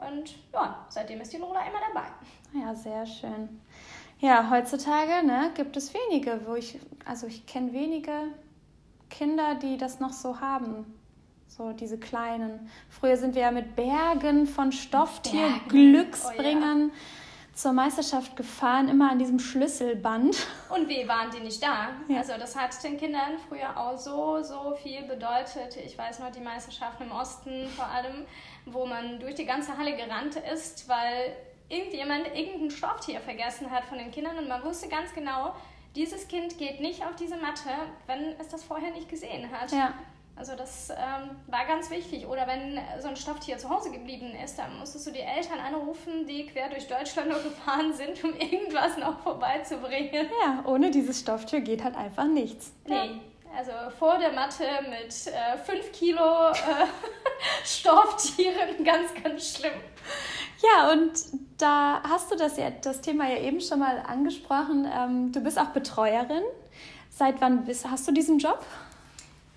[0.10, 2.08] Und ja, seitdem ist die Lola immer dabei.
[2.60, 3.62] Ja, sehr schön.
[4.18, 8.12] Ja, heutzutage ne, gibt es wenige, wo ich, also ich kenne wenige
[9.10, 10.96] Kinder, die das noch so haben.
[11.48, 12.70] So diese kleinen.
[12.90, 16.90] Früher sind wir ja mit Bergen von Stofftier, Glücksbringern.
[16.90, 17.19] Oh, ja
[17.60, 20.48] zur Meisterschaft gefahren, immer an diesem Schlüsselband.
[20.70, 21.90] Und wie waren die nicht da?
[22.08, 22.20] Ja.
[22.20, 25.76] Also das hat den Kindern früher auch so, so viel bedeutet.
[25.76, 28.26] Ich weiß noch, die Meisterschaften im Osten vor allem,
[28.66, 31.36] wo man durch die ganze Halle gerannt ist, weil
[31.68, 35.54] irgendjemand irgendein Stofftier vergessen hat von den Kindern und man wusste ganz genau,
[35.98, 37.72] dieses Kind geht nicht auf diese Matte,
[38.08, 39.72] wenn es das vorher nicht gesehen hat.
[39.74, 39.94] Ja.
[40.40, 42.26] Also das ähm, war ganz wichtig.
[42.26, 46.26] Oder wenn so ein Stofftier zu Hause geblieben ist, dann musstest du die Eltern anrufen,
[46.26, 50.28] die quer durch Deutschland nur gefahren sind, um irgendwas noch vorbeizubringen.
[50.42, 52.72] Ja, ohne dieses Stofftier geht halt einfach nichts.
[52.86, 52.96] Nee.
[52.96, 53.04] Ja.
[53.58, 56.86] Also vor der Matte mit 5 äh, Kilo äh,
[57.66, 59.74] Stofftieren, ganz, ganz schlimm.
[60.62, 61.12] Ja, und
[61.58, 64.88] da hast du das, ja, das Thema ja eben schon mal angesprochen.
[64.90, 66.44] Ähm, du bist auch Betreuerin.
[67.10, 68.64] Seit wann bist, hast du diesen Job?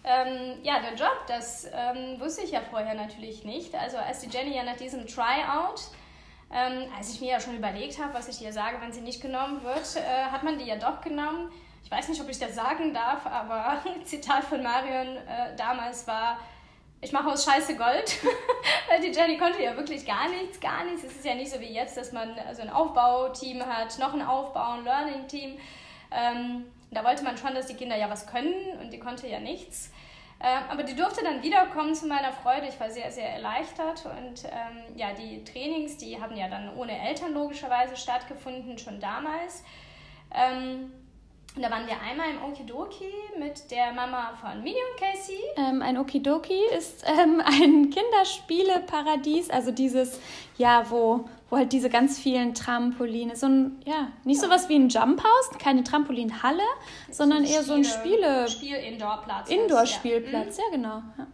[0.05, 3.75] Ähm, ja, der Job, das ähm, wusste ich ja vorher natürlich nicht.
[3.75, 5.81] Also als die Jenny ja nach diesem Tryout,
[6.53, 9.23] ähm, als ich mir ja schon überlegt habe, was ich ihr sage, wenn sie nicht
[9.23, 11.53] genommen wird, äh, hat man die ja doch genommen.
[11.85, 16.39] Ich weiß nicht, ob ich das sagen darf, aber Zitat von Marion äh, damals war,
[17.01, 18.17] ich mache aus Scheiße Gold.
[19.03, 21.03] Die Jenny konnte ja wirklich gar nichts, gar nichts.
[21.03, 24.23] Es ist ja nicht so wie jetzt, dass man so ein Aufbauteam hat, noch ein
[24.23, 25.59] Aufbau, ein Learning-Team.
[26.13, 29.41] Ähm, da wollte man schon, dass die Kinder ja was können und die konnte ja
[29.41, 29.91] nichts.
[30.45, 32.67] Ähm, aber die durfte dann wiederkommen zu meiner Freude.
[32.67, 34.05] Ich war sehr, sehr erleichtert.
[34.07, 39.63] Und ähm, ja, die Trainings, die haben ja dann ohne Eltern logischerweise stattgefunden, schon damals.
[40.35, 40.93] Ähm,
[41.55, 45.37] da waren wir einmal im Okidoki mit der Mama von Mini und Casey.
[45.57, 50.19] Ähm, ein Okidoki ist ähm, ein Kinderspieleparadies, also dieses,
[50.57, 54.49] ja, wo, wo halt diese ganz vielen Trampoline, so ein, ja, nicht ja.
[54.49, 56.63] sowas wie ein Jumphouse, keine Trampolinhalle,
[57.11, 58.49] sondern eher so ein Spiele...
[58.49, 59.51] Spiel-Indoor-Platz.
[59.51, 60.65] Indoor-Spielplatz, ja.
[60.65, 61.03] ja, genau.
[61.19, 61.27] Ja.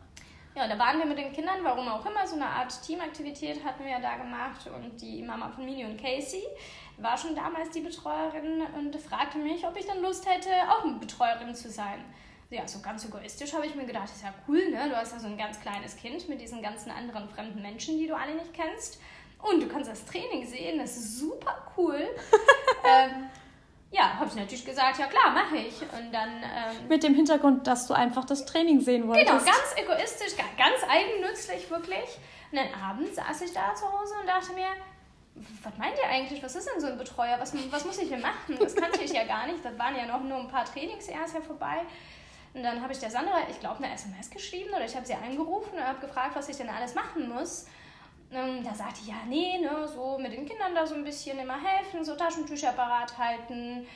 [0.58, 3.84] Ja, da waren wir mit den Kindern, warum auch immer, so eine Art Teamaktivität hatten
[3.84, 6.42] wir ja da gemacht und die Mama von Mini und Casey
[6.96, 10.94] war schon damals die Betreuerin und fragte mich, ob ich dann Lust hätte, auch eine
[10.94, 12.04] Betreuerin zu sein.
[12.50, 14.88] Ja, so ganz egoistisch habe ich mir gedacht, ist ja cool, ne?
[14.88, 18.06] Du hast ja so ein ganz kleines Kind mit diesen ganzen anderen fremden Menschen, die
[18.06, 18.98] du alle nicht kennst.
[19.38, 22.08] Und du kannst das Training sehen, das ist super cool.
[22.84, 23.28] ähm,
[23.90, 25.80] ja, habe ich natürlich gesagt, ja klar, mache ich.
[25.82, 26.42] Und dann.
[26.42, 29.26] Ähm, Mit dem Hintergrund, dass du einfach das Training sehen wolltest.
[29.26, 32.18] Genau, ganz egoistisch, ganz eigennützig wirklich.
[32.50, 34.68] Und dann abends saß ich da zu Hause und dachte mir,
[35.62, 36.42] was meint ihr eigentlich?
[36.42, 37.38] Was ist denn so ein Betreuer?
[37.38, 38.56] Was, was muss ich denn machen?
[38.58, 39.64] Das kannte ich ja gar nicht.
[39.64, 41.82] Das waren ja noch nur ein paar Trainings erst ja vorbei.
[42.58, 45.14] Und dann habe ich der Sandra, ich glaube, eine SMS geschrieben oder ich habe sie
[45.14, 47.66] angerufen und habe gefragt, was ich denn alles machen muss.
[48.32, 51.38] Und da sagte ich, ja, nee, ne, so mit den Kindern da so ein bisschen
[51.38, 53.86] immer helfen, so Taschentücher parat halten,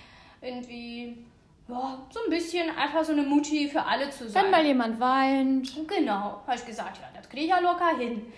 [0.41, 1.27] irgendwie
[1.67, 4.45] ja, so ein bisschen einfach so eine Mutti für alle zu sein.
[4.45, 5.89] Wenn mal jemand weint.
[5.89, 8.33] Genau, habe ich gesagt, ja, das kriege ich ja locker hin.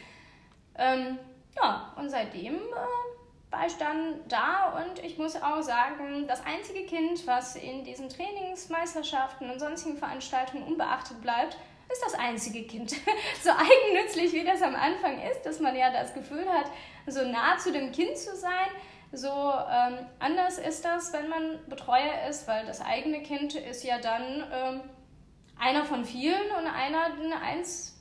[0.76, 1.18] Ähm,
[1.54, 3.03] ja, und seitdem äh,
[3.78, 9.58] dann da und ich muss auch sagen, das einzige Kind, was in diesen Trainingsmeisterschaften und
[9.58, 11.56] sonstigen Veranstaltungen unbeachtet bleibt,
[11.90, 12.90] ist das einzige Kind.
[13.42, 16.66] so eigennützlich wie das am Anfang ist, dass man ja das Gefühl hat,
[17.06, 18.68] so nah zu dem Kind zu sein.
[19.12, 23.98] So ähm, anders ist das, wenn man Betreuer ist, weil das eigene Kind ist ja
[23.98, 24.80] dann ähm,
[25.58, 27.94] einer von vielen und einer eins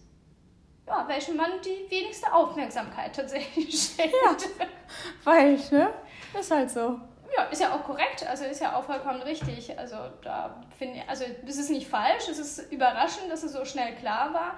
[0.87, 4.13] ja, welchem man die wenigste Aufmerksamkeit tatsächlich schenkt.
[4.13, 4.35] Ja,
[5.23, 5.89] weil, ne?
[6.37, 6.99] Ist halt so.
[7.35, 9.77] Ja, ist ja auch korrekt, also ist ja auch vollkommen richtig.
[9.77, 13.65] Also da finde ich, also das ist nicht falsch, es ist überraschend, dass es so
[13.65, 14.57] schnell klar war,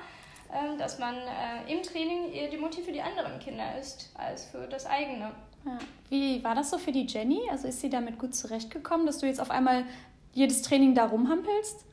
[0.51, 4.45] äh, dass man äh, im Training eher die Motiv für die anderen Kinder ist, als
[4.45, 5.31] für das eigene.
[5.65, 5.77] Ja.
[6.09, 7.41] Wie war das so für die Jenny?
[7.49, 9.85] Also ist sie damit gut zurechtgekommen, dass du jetzt auf einmal
[10.33, 11.85] jedes Training da rumhampelst?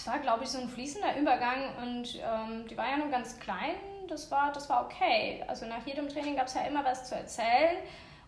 [0.00, 3.38] es war, glaube ich, so ein fließender Übergang und ähm, die war ja nur ganz
[3.38, 3.74] klein.
[4.10, 5.44] Das war, das war okay.
[5.46, 7.76] Also nach jedem Training gab es ja immer was zu erzählen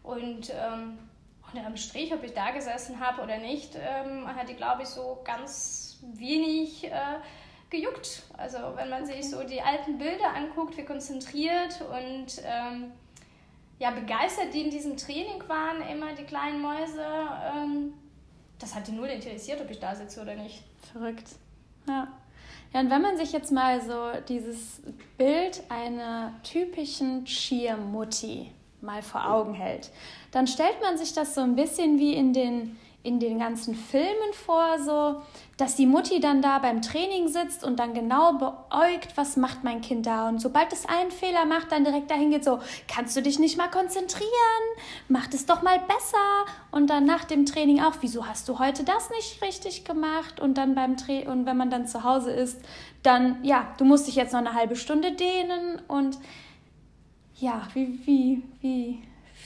[0.02, 0.98] und ähm,
[1.66, 5.20] am Strich, ob ich da gesessen habe oder nicht, ähm, hat die, glaube ich, so
[5.24, 7.18] ganz wenig äh,
[7.68, 8.22] gejuckt.
[8.36, 12.92] Also wenn man sich so die alten Bilder anguckt, wie konzentriert und ähm,
[13.78, 17.04] ja, begeistert die in diesem Training waren, immer die kleinen Mäuse,
[17.54, 17.94] ähm,
[18.58, 20.62] das hat die null interessiert, ob ich da sitze oder nicht.
[20.92, 21.28] Verrückt.
[21.88, 22.08] Ja.
[22.72, 24.80] Ja, und wenn man sich jetzt mal so dieses
[25.18, 29.90] Bild einer typischen Cheer-Mutti mal vor Augen hält,
[30.30, 34.32] dann stellt man sich das so ein bisschen wie in den in den ganzen Filmen
[34.32, 35.22] vor, so,
[35.56, 39.80] dass die Mutti dann da beim Training sitzt und dann genau beäugt, was macht mein
[39.80, 40.28] Kind da.
[40.28, 43.58] Und sobald es einen Fehler macht, dann direkt dahin geht, so, kannst du dich nicht
[43.58, 44.30] mal konzentrieren?
[45.08, 46.52] Mach es doch mal besser.
[46.70, 50.38] Und dann nach dem Training auch, wieso hast du heute das nicht richtig gemacht?
[50.38, 52.60] Und dann beim Tra und wenn man dann zu Hause ist,
[53.02, 56.18] dann, ja, du musst dich jetzt noch eine halbe Stunde dehnen und
[57.40, 59.02] ja, wie, wie, wie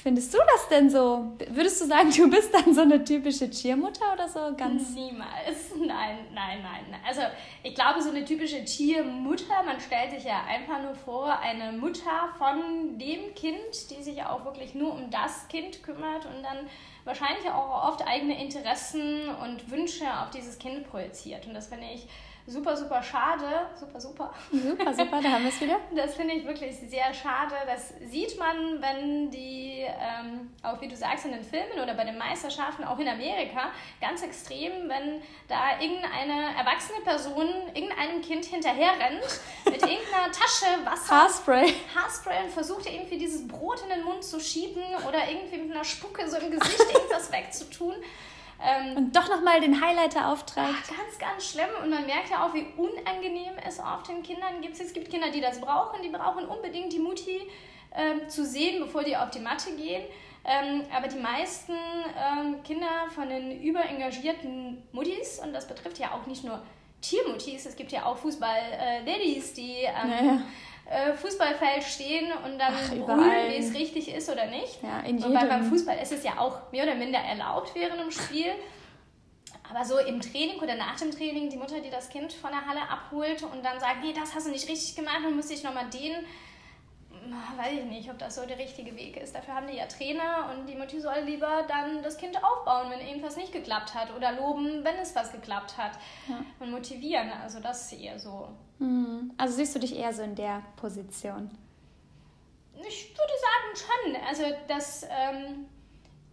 [0.07, 1.33] findest du das denn so?
[1.49, 4.91] Würdest du sagen, du bist dann so eine typische Cheermutter oder so ganz?
[4.91, 5.75] Niemals.
[5.75, 7.01] Nein, nein, nein.
[7.05, 7.23] Also
[7.65, 12.29] ich glaube, so eine typische Cheermutter, man stellt sich ja einfach nur vor, eine Mutter
[12.39, 16.69] von dem Kind, die sich auch wirklich nur um das Kind kümmert und dann
[17.03, 21.49] wahrscheinlich auch oft eigene Interessen und Wünsche auf dieses Kind projiziert.
[21.49, 22.07] Und das finde ich
[22.47, 23.45] super, super schade.
[23.79, 24.35] Super, super.
[24.53, 25.79] Super, super, da haben wir es wieder.
[25.95, 27.55] Das finde ich wirklich sehr schade.
[27.67, 32.05] Das sieht man, wenn die, ähm, auch wie du sagst, in den Filmen oder bei
[32.05, 38.93] den Meisterschaften, auch in Amerika, ganz extrem, wenn da irgendeine erwachsene Person irgendeinem Kind hinterher
[38.93, 41.15] rennt mit irgendeiner Tasche Wasser.
[41.15, 41.75] Haarspray.
[41.95, 45.85] Haarspray und versucht irgendwie dieses Brot in den Mund zu schieben oder irgendwie mit einer
[45.85, 47.95] Spucke so im Gesicht irgendwas wegzutun.
[48.63, 50.67] Ähm, und doch nochmal den Highlighter aufträgt.
[50.69, 51.69] Ach, ganz, ganz schlimm.
[51.83, 54.81] Und man merkt ja auch, wie unangenehm es oft den Kindern gibt.
[54.81, 56.03] Es gibt Kinder, die das brauchen.
[56.03, 57.51] Die brauchen unbedingt die Mutti
[57.95, 60.03] ähm, zu sehen, bevor die auf die Matte gehen.
[60.45, 66.27] Ähm, aber die meisten ähm, Kinder von den überengagierten Muttis, und das betrifft ja auch
[66.27, 66.63] nicht nur
[67.01, 70.43] Tiermuttis, es gibt ja auch Fußball-Ladies, die ähm, naja.
[70.89, 72.73] Äh, Fußballfeld stehen und dann
[73.05, 74.81] brüllen, wie es richtig ist oder nicht.
[74.83, 75.33] Ja, in jedem.
[75.33, 78.53] Wobei beim Fußball ist es ja auch mehr oder minder erlaubt während dem Spiel.
[79.69, 82.65] Aber so im Training oder nach dem Training, die Mutter, die das Kind von der
[82.67, 85.65] Halle abholt und dann sagt, nee, das hast du nicht richtig gemacht, dann muss ich
[85.65, 86.25] nochmal den
[87.57, 89.35] weiß ich nicht, ob das so der richtige Weg ist.
[89.35, 93.01] Dafür haben die ja Trainer und die Mutti soll lieber dann das Kind aufbauen, wenn
[93.01, 95.93] irgendwas nicht geklappt hat oder loben, wenn es was geklappt hat
[96.29, 96.41] ja.
[96.61, 97.31] und motivieren.
[97.43, 98.49] Also das ist eher so.
[98.79, 99.33] Mhm.
[99.37, 101.51] Also siehst du dich eher so in der Position?
[102.87, 104.27] Ich würde sagen schon.
[104.29, 105.67] Also dass ähm,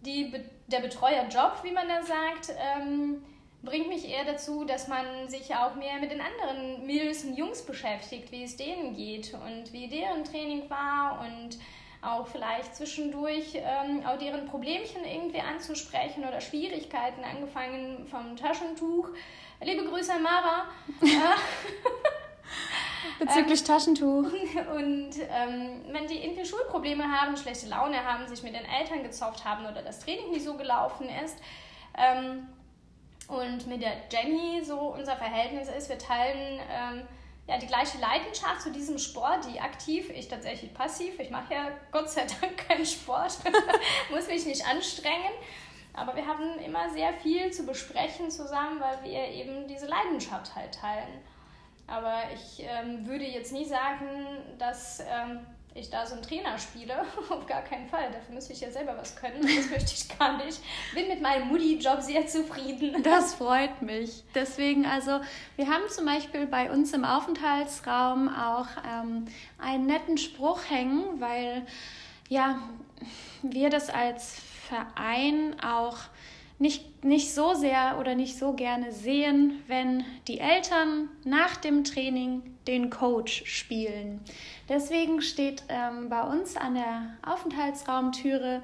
[0.02, 0.34] die,
[0.66, 3.22] der Betreuerjob, wie man da sagt, ähm,
[3.64, 7.62] bringt mich eher dazu, dass man sich auch mehr mit den anderen Mädels und Jungs
[7.62, 11.58] beschäftigt, wie es denen geht und wie deren Training war und
[12.02, 19.08] auch vielleicht zwischendurch ähm, auch deren Problemchen irgendwie anzusprechen oder Schwierigkeiten, angefangen vom Taschentuch.
[19.62, 20.66] Liebe Grüße an Mara.
[23.18, 24.24] Bezüglich ähm, Taschentuch.
[24.76, 29.44] Und ähm, wenn die irgendwie Schulprobleme haben, schlechte Laune haben, sich mit den Eltern gezofft
[29.44, 31.38] haben oder das Training nicht so gelaufen ist,
[31.96, 32.48] ähm,
[33.28, 37.02] und mit der Jenny so unser Verhältnis ist, wir teilen ähm,
[37.46, 41.18] ja, die gleiche Leidenschaft zu diesem Sport, die aktiv, ich tatsächlich passiv.
[41.18, 43.38] Ich mache ja Gott sei Dank keinen Sport,
[44.10, 45.32] muss mich nicht anstrengen.
[45.92, 50.74] Aber wir haben immer sehr viel zu besprechen zusammen, weil wir eben diese Leidenschaft halt
[50.74, 51.20] teilen.
[51.86, 56.94] Aber ich ähm, würde jetzt nie sagen, dass ähm, ich da so einen Trainer spiele.
[57.28, 58.10] Auf gar keinen Fall.
[58.12, 59.42] Dafür müsste ich ja selber was können.
[59.42, 60.60] Das möchte ich gar nicht.
[60.94, 63.02] Bin mit meinem Mutti-Job sehr zufrieden.
[63.02, 64.22] Das freut mich.
[64.34, 65.20] Deswegen, also,
[65.56, 69.26] wir haben zum Beispiel bei uns im Aufenthaltsraum auch ähm,
[69.58, 71.66] einen netten Spruch hängen, weil
[72.28, 72.60] ja,
[73.42, 75.98] wir das als Verein auch
[76.58, 82.42] nicht, nicht so sehr oder nicht so gerne sehen, wenn die Eltern nach dem Training
[82.66, 84.20] den Coach spielen.
[84.68, 88.62] Deswegen steht ähm, bei uns an der Aufenthaltsraumtüre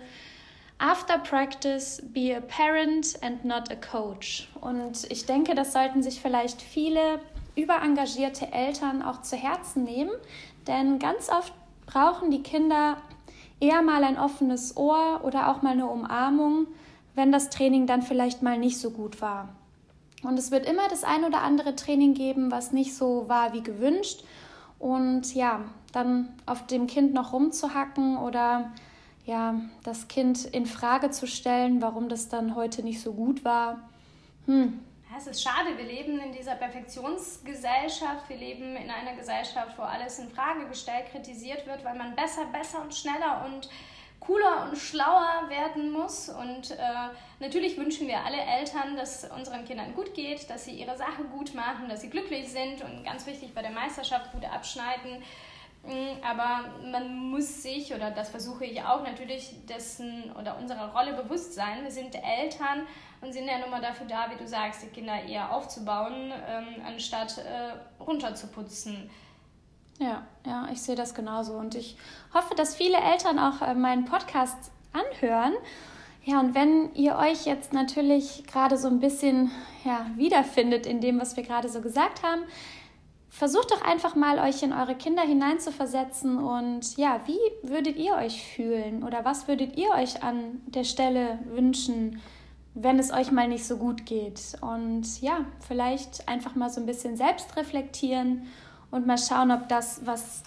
[0.78, 4.48] After practice, be a parent and not a coach.
[4.62, 7.20] Und ich denke, das sollten sich vielleicht viele
[7.54, 10.12] überengagierte Eltern auch zu Herzen nehmen,
[10.66, 11.52] denn ganz oft
[11.84, 12.96] brauchen die Kinder
[13.60, 16.66] eher mal ein offenes Ohr oder auch mal eine Umarmung,
[17.14, 19.48] wenn das Training dann vielleicht mal nicht so gut war.
[20.22, 23.62] Und es wird immer das ein oder andere Training geben, was nicht so war wie
[23.62, 24.24] gewünscht.
[24.78, 28.72] Und ja, dann auf dem Kind noch rumzuhacken oder
[29.26, 33.88] ja, das Kind in Frage zu stellen, warum das dann heute nicht so gut war.
[34.46, 34.80] Hm.
[35.16, 40.18] Es ist schade, wir leben in dieser Perfektionsgesellschaft, wir leben in einer Gesellschaft, wo alles
[40.18, 43.68] in Frage gestellt, kritisiert wird, weil man besser, besser und schneller und
[44.20, 46.28] cooler und schlauer werden muss.
[46.28, 46.76] Und äh,
[47.40, 51.54] natürlich wünschen wir alle Eltern, dass unseren Kindern gut geht, dass sie ihre Sache gut
[51.54, 55.22] machen, dass sie glücklich sind und ganz wichtig bei der Meisterschaft gut abschneiden.
[55.82, 61.14] Mm, aber man muss sich, oder das versuche ich auch, natürlich dessen oder unserer Rolle
[61.14, 61.82] bewusst sein.
[61.82, 62.86] Wir sind Eltern
[63.22, 66.82] und sind ja nun mal dafür da, wie du sagst, die Kinder eher aufzubauen, ähm,
[66.86, 69.10] anstatt äh, runterzuputzen.
[70.00, 71.52] Ja, ja, ich sehe das genauso.
[71.52, 71.96] Und ich
[72.32, 75.52] hoffe, dass viele Eltern auch äh, meinen Podcast anhören.
[76.24, 79.50] Ja, und wenn ihr euch jetzt natürlich gerade so ein bisschen
[79.84, 82.42] ja, wiederfindet in dem, was wir gerade so gesagt haben,
[83.28, 88.42] versucht doch einfach mal, euch in eure Kinder hineinzuversetzen und ja, wie würdet ihr euch
[88.42, 92.20] fühlen oder was würdet ihr euch an der Stelle wünschen,
[92.74, 94.56] wenn es euch mal nicht so gut geht?
[94.62, 98.46] Und ja, vielleicht einfach mal so ein bisschen selbst reflektieren
[98.90, 100.42] und mal schauen, ob das, was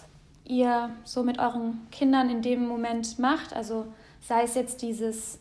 [0.46, 3.86] ihr so mit euren Kindern in dem Moment macht, also
[4.22, 5.40] sei es jetzt dieses,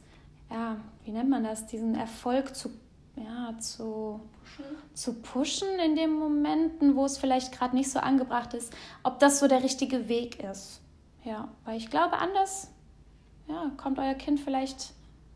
[0.51, 2.71] ja, wie nennt man das, diesen Erfolg zu,
[3.17, 4.21] ja, zu,
[4.95, 9.41] zu pushen in den Momenten, wo es vielleicht gerade nicht so angebracht ist, ob das
[9.41, 10.81] so der richtige Weg ist.
[11.25, 12.71] Ja, weil ich glaube, anders
[13.49, 14.93] ja, kommt euer Kind vielleicht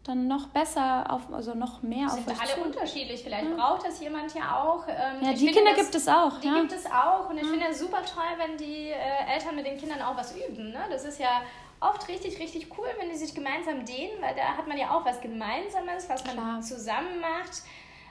[0.07, 2.69] dann noch besser auf, also noch mehr sind auf euch alle zu.
[2.69, 3.23] unterschiedlich.
[3.23, 3.57] Vielleicht ja.
[3.57, 4.85] braucht das jemand ja auch.
[4.88, 6.38] Ähm, ja, die Kinder das, gibt es auch.
[6.40, 6.61] Die ja.
[6.61, 7.29] gibt es auch.
[7.29, 7.51] Und ich ja.
[7.51, 10.71] finde es super toll, wenn die äh, Eltern mit den Kindern auch was üben.
[10.71, 10.81] Ne?
[10.90, 11.42] Das ist ja
[11.81, 15.05] oft richtig, richtig cool, wenn die sich gemeinsam dehnen, weil da hat man ja auch
[15.05, 16.61] was Gemeinsames, was man Klar.
[16.61, 17.62] zusammen macht.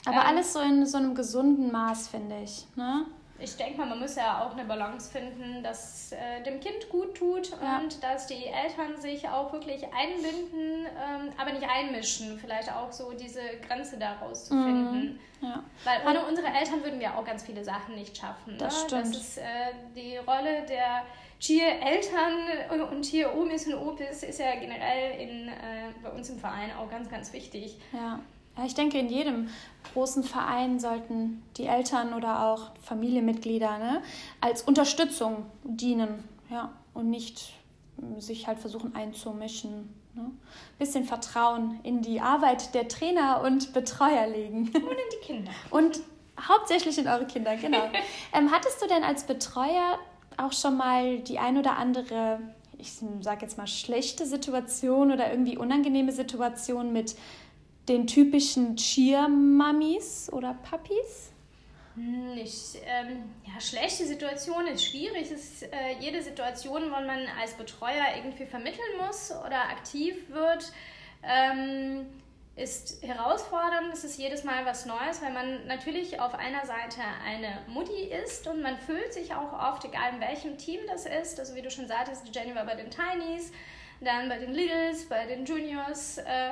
[0.05, 2.65] Aber ähm, alles so in so einem gesunden Maß, finde ich.
[2.75, 3.05] Ne?
[3.37, 7.15] Ich denke mal, man muss ja auch eine Balance finden, dass äh, dem Kind gut
[7.15, 7.79] tut ja.
[7.79, 12.39] und dass die Eltern sich auch wirklich einbinden, ähm, aber nicht einmischen.
[12.39, 15.19] Vielleicht auch so diese Grenze daraus zu finden.
[15.41, 15.63] Ja.
[15.83, 18.57] Weil ohne und, unsere Eltern würden wir auch ganz viele Sachen nicht schaffen.
[18.57, 18.87] Das ne?
[18.87, 19.15] stimmt.
[19.15, 19.43] Das ist äh,
[19.95, 21.03] die Rolle der
[21.39, 26.89] Cheer-Eltern und Cheer-Omis und Opis ist ja generell in, äh, bei uns im Verein auch
[26.89, 27.77] ganz, ganz wichtig.
[27.91, 28.19] Ja.
[28.57, 29.49] Ja, ich denke, in jedem
[29.93, 34.01] großen Verein sollten die Eltern oder auch Familienmitglieder ne,
[34.41, 37.53] als Unterstützung dienen ja, und nicht
[37.97, 39.93] hm, sich halt versuchen einzumischen.
[40.13, 40.31] Ne?
[40.79, 44.69] Bisschen Vertrauen in die Arbeit der Trainer und Betreuer legen.
[44.73, 45.51] Und in die Kinder.
[45.71, 45.99] Und
[46.39, 47.83] hauptsächlich in eure Kinder, genau.
[48.33, 49.97] ähm, hattest du denn als Betreuer
[50.37, 52.39] auch schon mal die ein oder andere,
[52.77, 57.15] ich sage jetzt mal, schlechte Situation oder irgendwie unangenehme Situation mit
[57.87, 61.31] den typischen Cheer-Mummies oder Puppies?
[61.95, 62.81] Nicht.
[62.85, 65.31] Ähm, ja, schlechte Situation ist schwierig.
[65.31, 70.73] Es ist äh, jede Situation, wo man als Betreuer irgendwie vermitteln muss oder aktiv wird,
[71.23, 72.05] ähm,
[72.57, 73.93] ist herausfordernd.
[73.93, 78.45] Es ist jedes Mal was Neues, weil man natürlich auf einer Seite eine Mutti ist
[78.47, 81.39] und man fühlt sich auch oft, egal in welchem Team das ist.
[81.39, 83.53] Also wie du schon sagtest, Jenny war bei den Tinies,
[84.01, 86.17] dann bei den Littles, bei den Juniors.
[86.17, 86.51] Äh,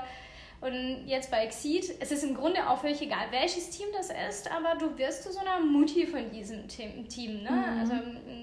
[0.64, 4.50] und jetzt bei Exceed, es ist im Grunde auch völlig egal, welches Team das ist,
[4.50, 7.44] aber du wirst zu so einer Mutti von diesem Team.
[7.44, 7.52] Ne?
[7.52, 7.80] Mhm.
[7.82, 7.94] Also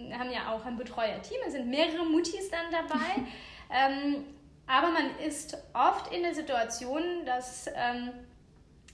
[0.08, 3.24] wir haben ja auch ein Betreuerteam, es sind mehrere Muttis dann dabei.
[3.70, 4.24] ähm,
[4.66, 8.10] aber man ist oft in der Situation, dass, ähm,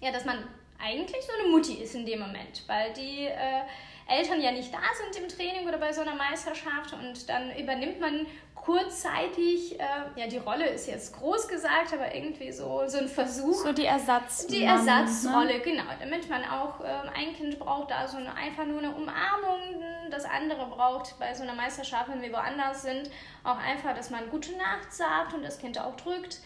[0.00, 0.38] ja, dass man
[0.78, 3.62] eigentlich so eine Mutti ist in dem Moment, weil die äh,
[4.08, 8.00] Eltern ja nicht da sind im Training oder bei so einer Meisterschaft und dann übernimmt
[8.00, 9.84] man kurzzeitig, äh,
[10.16, 13.62] ja, die Rolle ist jetzt groß gesagt, aber irgendwie so, so ein Versuch.
[13.62, 14.48] So die Ersatz.
[14.48, 15.60] Die Ersatzrolle, ne?
[15.60, 15.84] genau.
[16.00, 20.24] Damit man auch, äh, ein Kind braucht da so eine, einfach nur eine Umarmung, das
[20.24, 23.08] andere braucht bei so einer Meisterschaft, wenn wir woanders sind,
[23.44, 26.40] auch einfach, dass man gute Nacht sagt und das Kind auch drückt.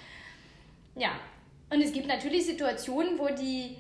[0.96, 1.12] Ja,
[1.70, 3.78] und es gibt natürlich Situationen, wo die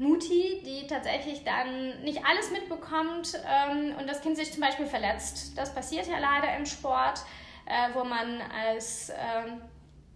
[0.00, 5.52] Mutti, die tatsächlich dann nicht alles mitbekommt ähm, und das Kind sich zum Beispiel verletzt.
[5.58, 7.20] Das passiert ja leider im Sport,
[7.66, 9.60] äh, wo man als ähm,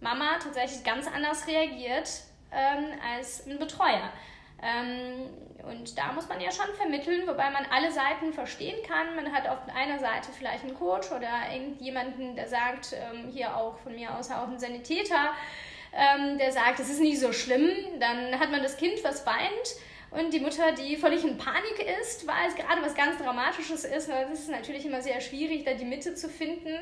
[0.01, 2.09] Mama tatsächlich ganz anders reagiert
[2.51, 4.09] ähm, als ein Betreuer.
[4.63, 5.29] Ähm,
[5.69, 9.15] und da muss man ja schon vermitteln, wobei man alle Seiten verstehen kann.
[9.15, 13.77] Man hat auf einer Seite vielleicht einen Coach oder irgendjemanden, der sagt, ähm, hier auch
[13.77, 15.29] von mir aus auch einen Sanitäter,
[15.95, 17.69] ähm, der sagt, es ist nicht so schlimm.
[17.99, 19.75] Dann hat man das Kind, was weint
[20.11, 24.09] und die Mutter, die völlig in Panik ist, weil es gerade was ganz Dramatisches ist.
[24.09, 26.73] Das ist natürlich immer sehr schwierig, da die Mitte zu finden.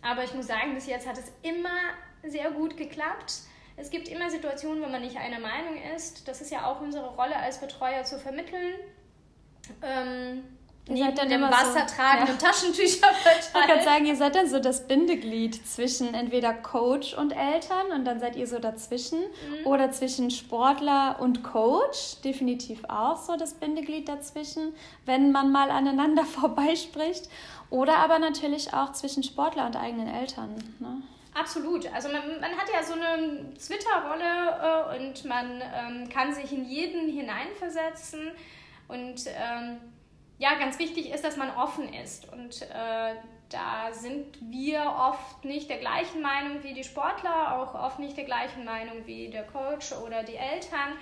[0.00, 1.78] Aber ich muss sagen, bis jetzt hat es immer
[2.22, 3.34] sehr gut geklappt.
[3.76, 6.26] Es gibt immer Situationen, wo man nicht einer Meinung ist.
[6.28, 8.74] Das ist ja auch unsere Rolle als Betreuer zu vermitteln.
[9.82, 10.44] Ähm,
[10.88, 12.48] Ihr neben dann dem wassertragenden ja.
[12.48, 13.50] Taschentücher verteilt.
[13.54, 18.04] Ich kann sagen, ihr seid dann so das Bindeglied zwischen entweder Coach und Eltern und
[18.04, 19.66] dann seid ihr so dazwischen mhm.
[19.66, 24.74] oder zwischen Sportler und Coach, definitiv auch so das Bindeglied dazwischen,
[25.06, 27.28] wenn man mal aneinander vorbeispricht
[27.70, 30.56] oder aber natürlich auch zwischen Sportler und eigenen Eltern.
[30.80, 31.00] Ne?
[31.32, 31.90] Absolut.
[31.94, 36.64] Also man, man hat ja so eine Twitter-Rolle äh, und man ähm, kann sich in
[36.64, 38.32] jeden hineinversetzen
[38.88, 39.78] und ähm,
[40.38, 42.32] ja, ganz wichtig ist, dass man offen ist.
[42.32, 43.14] Und äh,
[43.48, 48.24] da sind wir oft nicht der gleichen Meinung wie die Sportler, auch oft nicht der
[48.24, 50.94] gleichen Meinung wie der Coach oder die Eltern.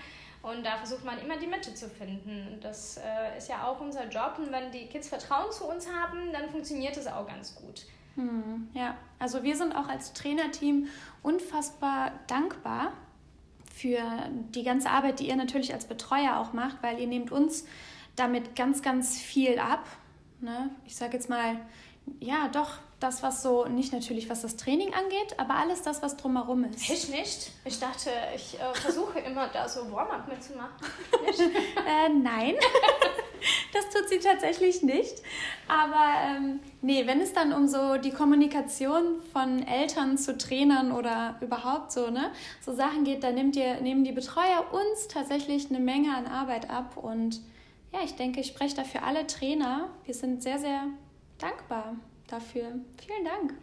[0.43, 2.49] Und da versucht man immer die Mitte zu finden.
[2.53, 4.35] Und das äh, ist ja auch unser Job.
[4.39, 7.85] Und wenn die Kids Vertrauen zu uns haben, dann funktioniert es auch ganz gut.
[8.17, 10.89] Hm, ja, also wir sind auch als Trainerteam
[11.23, 12.93] unfassbar dankbar
[13.73, 14.01] für
[14.55, 17.67] die ganze Arbeit, die ihr natürlich als Betreuer auch macht, weil ihr nehmt uns
[18.17, 19.85] damit ganz, ganz viel ab.
[20.41, 20.71] Ne?
[20.87, 21.61] Ich sage jetzt mal,
[22.19, 26.17] ja, doch, das, was so, nicht natürlich, was das Training angeht, aber alles das, was
[26.19, 26.89] drumherum ist.
[26.91, 27.51] Ich nicht.
[27.65, 30.71] Ich dachte, ich äh, versuche immer da so Warm-up mitzumachen.
[31.87, 32.57] äh, nein,
[33.73, 35.23] das tut sie tatsächlich nicht.
[35.67, 41.37] Aber ähm, nee, wenn es dann um so die Kommunikation von Eltern zu Trainern oder
[41.41, 45.81] überhaupt so, ne, so Sachen geht, dann nimmt ihr, nehmen die Betreuer uns tatsächlich eine
[45.81, 47.41] Menge an Arbeit ab und
[47.93, 49.89] ja, ich denke, ich spreche dafür alle Trainer.
[50.05, 50.85] Wir sind sehr, sehr
[51.39, 51.97] dankbar
[52.29, 52.67] dafür.
[53.05, 53.55] Vielen Dank.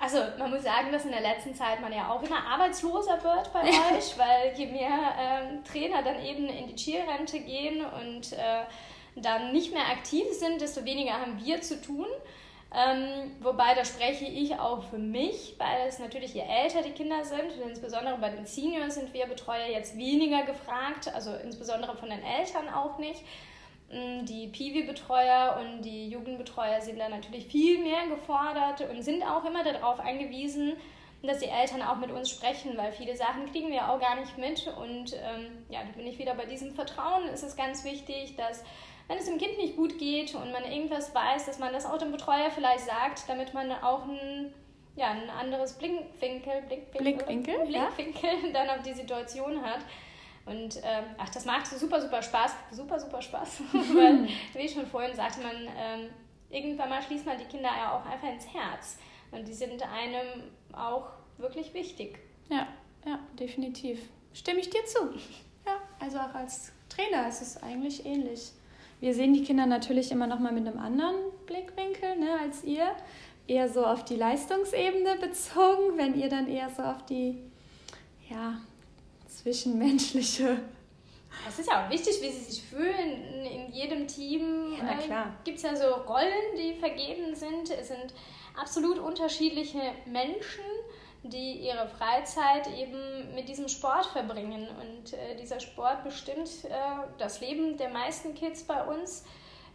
[0.00, 3.52] Also man muss sagen, dass in der letzten Zeit man ja auch immer arbeitsloser wird
[3.52, 3.62] bei
[3.96, 8.62] euch, weil je mehr ähm, Trainer dann eben in die Cheer-Rente gehen und äh,
[9.16, 12.06] dann nicht mehr aktiv sind, desto weniger haben wir zu tun.
[12.72, 17.24] Ähm, wobei, da spreche ich auch für mich, weil es natürlich je älter die Kinder
[17.24, 22.10] sind, und insbesondere bei den Seniors sind wir Betreuer jetzt weniger gefragt, also insbesondere von
[22.10, 23.24] den Eltern auch nicht.
[23.90, 29.44] Mm, die Piwi-Betreuer und die Jugendbetreuer sind da natürlich viel mehr gefordert und sind auch
[29.44, 30.74] immer darauf angewiesen,
[31.22, 34.36] dass die Eltern auch mit uns sprechen, weil viele Sachen kriegen wir auch gar nicht
[34.38, 34.66] mit.
[34.66, 37.24] Und ähm, ja, da bin ich wieder bei diesem Vertrauen.
[37.32, 38.62] Es ist ganz wichtig, dass
[39.08, 41.98] wenn es dem Kind nicht gut geht und man irgendwas weiß, dass man das auch
[41.98, 44.52] dem Betreuer vielleicht sagt, damit man auch ein,
[44.96, 48.52] ja, ein anderes Blickwinkel, Blickwinkel, Blickwinkel, Blickwinkel ja.
[48.52, 49.80] dann auf die Situation hat.
[50.48, 53.60] Und ähm, ach, das macht super, super Spaß, super, super Spaß.
[53.72, 56.10] Weil, wie ich schon vorhin sagte, man ähm,
[56.50, 58.98] irgendwann mal schließt man die Kinder ja auch einfach ins Herz.
[59.30, 62.18] Und die sind einem auch wirklich wichtig.
[62.48, 62.66] Ja,
[63.04, 64.00] ja, definitiv.
[64.32, 64.98] Stimme ich dir zu.
[65.66, 68.52] Ja, also auch als Trainer ist es eigentlich ähnlich.
[69.00, 72.90] Wir sehen die Kinder natürlich immer noch mal mit einem anderen Blickwinkel ne, als ihr.
[73.46, 77.38] Eher so auf die Leistungsebene bezogen, wenn ihr dann eher so auf die
[78.28, 78.60] ja,
[79.42, 80.58] zwischenmenschliche.
[81.46, 83.44] Es ist ja auch wichtig, wie sie sich fühlen.
[83.44, 87.70] In jedem Team ja, äh, gibt es ja so Rollen, die vergeben sind.
[87.70, 88.14] Es sind
[88.60, 90.64] absolut unterschiedliche Menschen,
[91.22, 94.68] die ihre Freizeit eben mit diesem Sport verbringen.
[94.80, 96.70] Und äh, dieser Sport bestimmt äh,
[97.18, 99.24] das Leben der meisten Kids bei uns.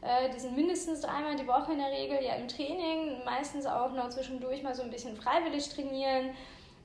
[0.01, 3.93] Äh, die sind mindestens dreimal die Woche in der Regel ja im Training, meistens auch
[3.93, 6.32] noch zwischendurch mal so ein bisschen freiwillig trainieren.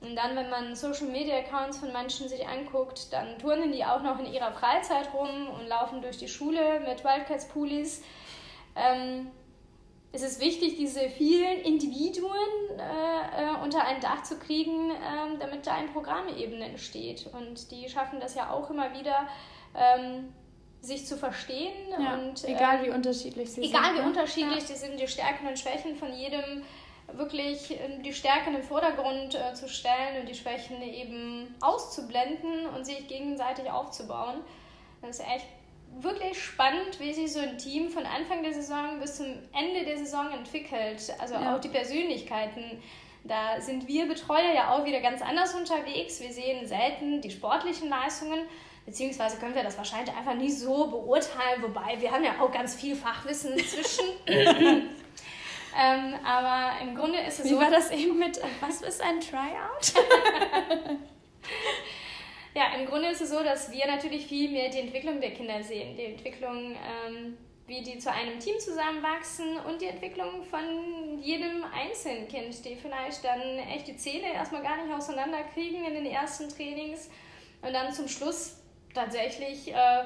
[0.01, 4.01] Und dann, wenn man Social Media Accounts von manchen sich anguckt, dann turnen die auch
[4.01, 8.01] noch in ihrer Freizeit rum und laufen durch die Schule mit Wildcats Pullis.
[8.75, 9.29] Ähm,
[10.11, 12.33] es ist wichtig, diese vielen Individuen
[12.77, 17.29] äh, äh, unter ein Dach zu kriegen, äh, damit da ein Programm eben entsteht.
[17.33, 19.27] Und die schaffen das ja auch immer wieder,
[19.75, 20.33] ähm,
[20.81, 21.73] sich zu verstehen.
[21.91, 23.91] Ja, und, egal wie ähm, unterschiedlich sie egal sind.
[23.91, 24.07] Egal wie ne?
[24.07, 24.67] unterschiedlich ja.
[24.67, 26.63] die sind, die Stärken und Schwächen von jedem
[27.13, 33.07] wirklich die Stärken im Vordergrund äh, zu stellen und die Schwächen eben auszublenden und sich
[33.07, 34.41] gegenseitig aufzubauen.
[35.01, 35.45] Das ist echt
[35.99, 39.97] wirklich spannend, wie sich so ein Team von Anfang der Saison bis zum Ende der
[39.97, 41.13] Saison entwickelt.
[41.19, 41.55] Also ja.
[41.55, 42.81] auch die Persönlichkeiten.
[43.23, 46.21] Da sind wir Betreuer ja auch wieder ganz anders unterwegs.
[46.21, 48.39] Wir sehen selten die sportlichen Leistungen,
[48.85, 52.75] beziehungsweise können wir das wahrscheinlich einfach nie so beurteilen, wobei wir haben ja auch ganz
[52.75, 54.05] viel Fachwissen zwischen.
[55.77, 57.55] ähm, aber im Grunde ist es Wie so.
[57.55, 59.93] Wie war das eben mit, was ist ein Tryout?
[62.55, 65.61] Ja, im Grunde ist es so, dass wir natürlich viel mehr die Entwicklung der Kinder
[65.61, 65.95] sehen.
[65.95, 72.27] Die Entwicklung, ähm, wie die zu einem Team zusammenwachsen und die Entwicklung von jedem einzelnen
[72.27, 73.39] Kind, die vielleicht dann
[73.71, 77.09] echt die Zähne erstmal gar nicht auseinanderkriegen in den ersten Trainings
[77.61, 78.57] und dann zum Schluss
[78.93, 80.05] tatsächlich äh,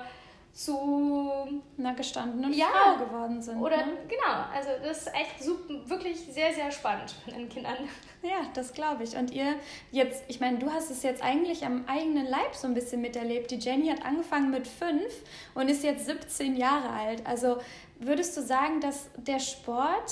[0.53, 1.31] zu
[1.79, 3.59] einer gestandenen ja, Frau geworden sind.
[3.59, 3.97] Oder ne?
[4.07, 7.75] genau, also das ist echt super, wirklich sehr, sehr spannend von den Kindern.
[8.21, 9.17] Ja, das glaube ich.
[9.17, 9.55] Und ihr
[9.91, 13.49] jetzt, ich meine, du hast es jetzt eigentlich am eigenen Leib so ein bisschen miterlebt.
[13.49, 15.11] Die Jenny hat angefangen mit fünf
[15.55, 17.25] und ist jetzt 17 Jahre alt.
[17.25, 17.57] Also
[17.97, 20.11] würdest du sagen, dass der Sport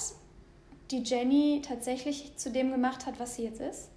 [0.89, 3.90] die Jenny tatsächlich zu dem gemacht hat, was sie jetzt ist?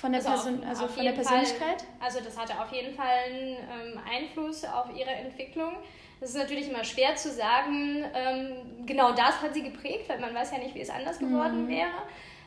[0.00, 1.82] Von der, also Person, auf, also auf von der Persönlichkeit?
[1.82, 5.76] Fall, also das hatte auf jeden Fall einen ähm, Einfluss auf ihre Entwicklung.
[6.20, 10.34] Es ist natürlich immer schwer zu sagen, ähm, genau das hat sie geprägt, weil man
[10.34, 11.68] weiß ja nicht, wie es anders geworden mhm.
[11.68, 11.90] wäre.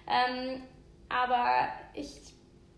[0.07, 0.63] Ähm,
[1.09, 2.21] aber ich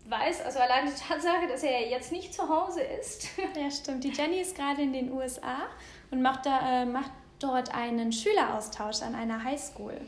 [0.08, 3.28] weiß, also allein die Tatsache, dass er jetzt nicht zu Hause ist.
[3.56, 4.04] Ja, stimmt.
[4.04, 5.66] Die Jenny ist gerade in den USA
[6.10, 10.00] und macht, da, äh, macht dort einen Schüleraustausch an einer Highschool.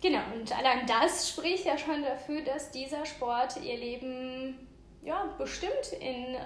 [0.00, 4.68] Genau, und allein das spricht ja schon dafür, dass dieser Sport ihr Leben
[5.02, 6.38] ja, bestimmt in äh,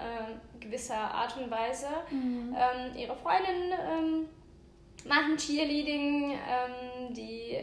[0.59, 1.87] gewisser Art und Weise.
[2.09, 2.55] Mhm.
[2.57, 4.29] Ähm, ihre Freundinnen ähm,
[5.05, 6.31] machen Cheerleading.
[6.31, 7.57] Ähm, die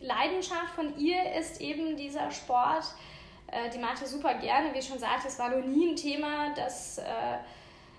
[0.00, 2.84] Leidenschaft von ihr ist eben dieser Sport.
[3.46, 4.74] Äh, die macht er super gerne.
[4.74, 7.02] Wie ich schon sagte, es war noch nie ein Thema, dass äh,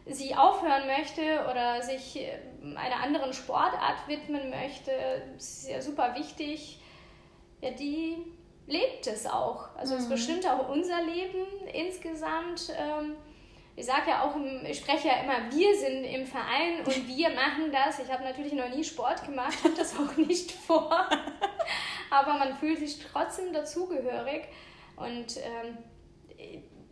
[0.08, 2.40] sie aufhören möchte oder sich äh,
[2.76, 4.92] einer anderen Sportart widmen möchte.
[5.36, 6.80] Das ist ja super wichtig
[7.64, 8.18] ja, die
[8.68, 9.76] lebt es auch.
[9.78, 10.10] Also es mhm.
[10.10, 12.74] bestimmt auch unser Leben insgesamt.
[12.78, 13.16] Ähm,
[13.76, 14.36] ich sage ja auch,
[14.68, 18.00] ich spreche ja immer, wir sind im Verein und wir machen das.
[18.00, 21.10] Ich habe natürlich noch nie Sport gemacht, habe das auch nicht vor.
[22.10, 24.44] Aber man fühlt sich trotzdem dazugehörig.
[24.96, 25.78] Und ähm,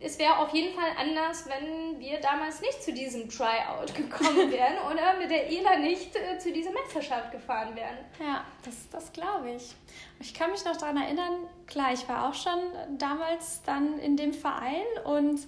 [0.02, 4.76] es wäre auf jeden Fall anders, wenn wir damals nicht zu diesem Tryout gekommen wären
[4.90, 7.96] oder mit der ELA nicht äh, zu dieser Meisterschaft gefahren wären.
[8.20, 9.74] Ja, das, das glaube ich.
[10.20, 11.32] Ich kann mich noch daran erinnern,
[11.66, 12.58] klar, ich war auch schon
[12.98, 15.40] damals dann in dem Verein und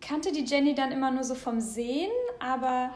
[0.00, 2.10] kannte die Jenny dann immer nur so vom Sehen,
[2.40, 2.90] aber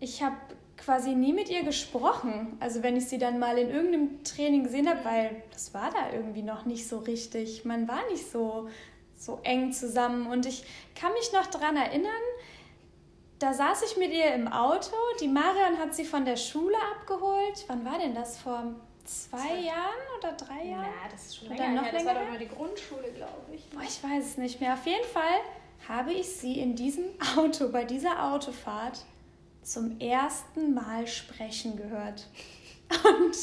[0.00, 0.36] ich habe
[0.76, 2.56] quasi nie mit ihr gesprochen.
[2.58, 6.12] Also wenn ich sie dann mal in irgendeinem Training gesehen habe, weil das war da
[6.12, 7.64] irgendwie noch nicht so richtig.
[7.64, 8.68] Man war nicht so
[9.20, 10.26] so eng zusammen.
[10.26, 10.64] Und ich
[10.94, 12.10] kann mich noch daran erinnern,
[13.38, 14.96] da saß ich mit ihr im Auto.
[15.20, 17.64] Die Marion hat sie von der Schule abgeholt.
[17.68, 18.38] Wann war denn das?
[18.38, 18.64] Vor
[19.04, 19.60] zwei, zwei.
[19.60, 20.84] Jahren oder drei Jahren?
[20.84, 21.92] Ja, das ist schon oder länger noch her.
[21.92, 23.68] Das war doch mal die Grundschule, glaube ich.
[23.70, 24.74] Boah, ich weiß es nicht mehr.
[24.74, 25.40] Auf jeden Fall
[25.88, 27.04] habe ich sie in diesem
[27.36, 29.04] Auto, bei dieser Autofahrt,
[29.62, 32.26] zum ersten Mal sprechen gehört.
[33.04, 33.36] Und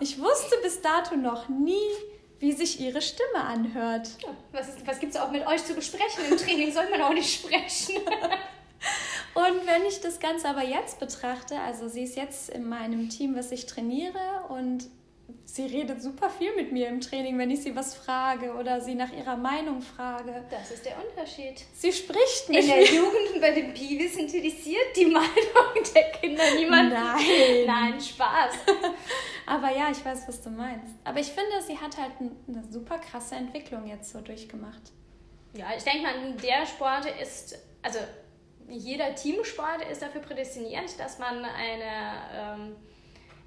[0.00, 1.88] ich wusste bis dato noch nie,
[2.40, 4.08] wie sich ihre Stimme anhört.
[4.22, 6.24] Ja, was, was gibt es auch mit euch zu besprechen?
[6.30, 7.96] Im Training soll man auch nicht sprechen.
[9.34, 13.36] und wenn ich das Ganze aber jetzt betrachte, also sie ist jetzt in meinem Team,
[13.36, 14.88] was ich trainiere und
[15.44, 18.94] sie redet super viel mit mir im Training, wenn ich sie was frage oder sie
[18.94, 20.44] nach ihrer Meinung frage.
[20.50, 21.64] Das ist der Unterschied.
[21.74, 22.62] Sie spricht nicht.
[22.62, 26.92] In der Jugend bei den Piwis interessiert die Meinung der Kinder niemand.
[26.92, 27.66] Nein.
[27.66, 28.54] Nein, Spaß.
[29.46, 30.94] Aber ja, ich weiß, was du meinst.
[31.04, 34.92] Aber ich finde, sie hat halt eine super krasse Entwicklung jetzt so durchgemacht.
[35.56, 37.98] Ja, ich denke mal, der Sport ist, also
[38.68, 42.76] jeder Teamsport ist dafür prädestiniert, dass man eine, ähm,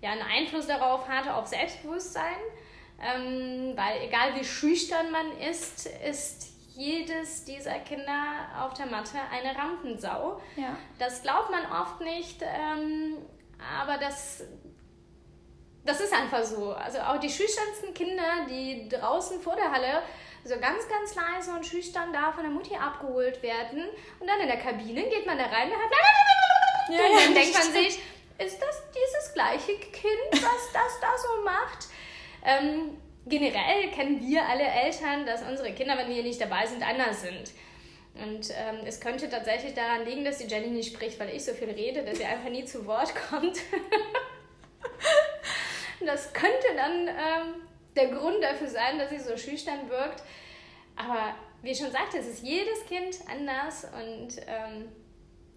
[0.01, 2.37] ja, einen Einfluss darauf hat, auf Selbstbewusstsein.
[2.99, 9.55] Ähm, weil egal wie schüchtern man ist, ist jedes dieser Kinder auf der Matte eine
[9.55, 10.41] Rampensau.
[10.55, 10.75] Ja.
[10.97, 13.17] Das glaubt man oft nicht, ähm,
[13.81, 14.43] aber das
[15.87, 16.73] das ist einfach so.
[16.73, 20.03] Also auch die schüchternsten Kinder, die draußen vor der Halle
[20.43, 23.83] so ganz, ganz leise und schüchtern da von der Mutti abgeholt werden
[24.19, 25.91] und dann in der Kabine geht man da rein und, hat
[26.89, 27.99] ja, und dann ja, denkt man sich,
[28.37, 30.41] ist das dieses gleiche Kind, was
[30.73, 31.87] das da so macht?
[32.45, 37.21] Ähm, generell kennen wir alle Eltern, dass unsere Kinder, wenn wir nicht dabei sind, anders
[37.21, 37.51] sind.
[38.15, 41.53] Und ähm, es könnte tatsächlich daran liegen, dass die Jenny nicht spricht, weil ich so
[41.53, 43.57] viel rede, dass sie einfach nie zu Wort kommt.
[46.05, 47.61] Das könnte dann ähm,
[47.95, 50.21] der Grund dafür sein, dass sie so schüchtern wirkt.
[50.95, 54.89] Aber wie ich schon sagte, es ist jedes Kind anders und ähm,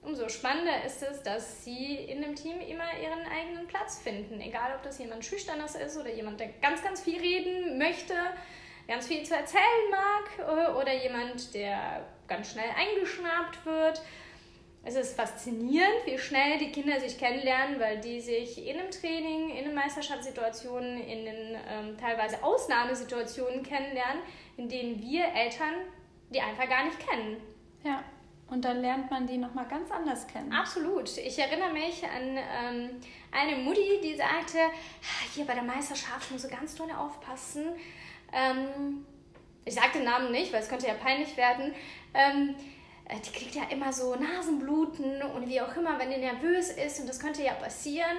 [0.03, 4.41] umso spannender ist es, dass sie in dem Team immer ihren eigenen Platz finden.
[4.41, 8.15] Egal, ob das jemand Schüchternes ist oder jemand, der ganz, ganz viel reden möchte,
[8.89, 14.03] ganz viel zu erzählen mag oder jemand, der ganz schnell eingeschnappt wird.
[14.83, 19.51] Es ist faszinierend, wie schnell die Kinder sich kennenlernen, weil die sich in einem Training,
[19.51, 24.23] in den Meisterschaftssituationen, in den ähm, teilweise Ausnahmesituationen kennenlernen,
[24.57, 25.75] in denen wir Eltern
[26.31, 27.37] die einfach gar nicht kennen.
[27.83, 28.03] Ja.
[28.51, 30.53] Und dann lernt man die nochmal ganz anders kennen.
[30.53, 31.17] Absolut.
[31.17, 32.91] Ich erinnere mich an ähm,
[33.31, 34.59] eine Mutti, die sagte,
[35.33, 37.67] hier bei der Meisterschaft muss du ganz doll aufpassen.
[38.33, 39.07] Ähm,
[39.65, 41.73] ich sage den Namen nicht, weil es könnte ja peinlich werden.
[42.13, 42.57] Ähm,
[43.09, 47.01] äh, die kriegt ja immer so Nasenbluten und wie auch immer, wenn die nervös ist
[47.01, 48.17] und das könnte ja passieren.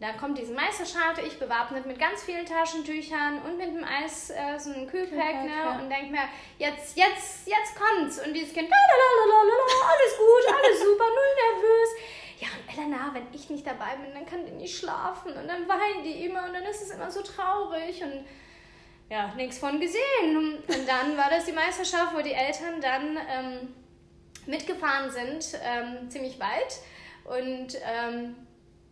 [0.00, 4.58] Dann kommt diese Meisterschaft, ich bewaffnet mit ganz vielen Taschentüchern und mit dem Eis, äh,
[4.58, 5.56] so einem Kühlpack, ne?
[5.64, 5.78] Ja.
[5.78, 6.28] Und denke mir,
[6.58, 8.18] jetzt, jetzt, jetzt kommt's.
[8.18, 11.88] Und dieses Kind, alles gut, alles super, null nervös.
[12.40, 15.32] Ja, und Elena, wenn ich nicht dabei bin, dann kann die nicht schlafen.
[15.32, 18.02] Und dann weinen die immer und dann ist es immer so traurig.
[18.02, 18.26] Und
[19.08, 20.36] ja, nichts von gesehen.
[20.36, 23.74] Und dann war das die Meisterschaft, wo die Eltern dann ähm,
[24.46, 26.80] mitgefahren sind, ähm, ziemlich weit.
[27.24, 28.34] Und ähm,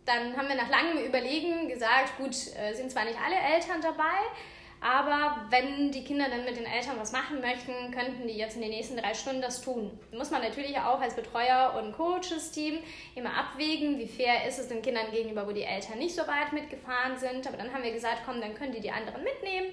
[0.05, 4.19] dann haben wir nach langem Überlegen gesagt, gut, äh, sind zwar nicht alle Eltern dabei,
[4.83, 8.61] aber wenn die Kinder dann mit den Eltern was machen möchten, könnten die jetzt in
[8.61, 9.97] den nächsten drei Stunden das tun.
[10.11, 12.79] Muss man natürlich auch als Betreuer und Coaches-Team
[13.15, 16.51] immer abwägen, wie fair ist es den Kindern gegenüber, wo die Eltern nicht so weit
[16.51, 17.47] mitgefahren sind.
[17.47, 19.67] Aber dann haben wir gesagt, komm, dann können die die anderen mitnehmen.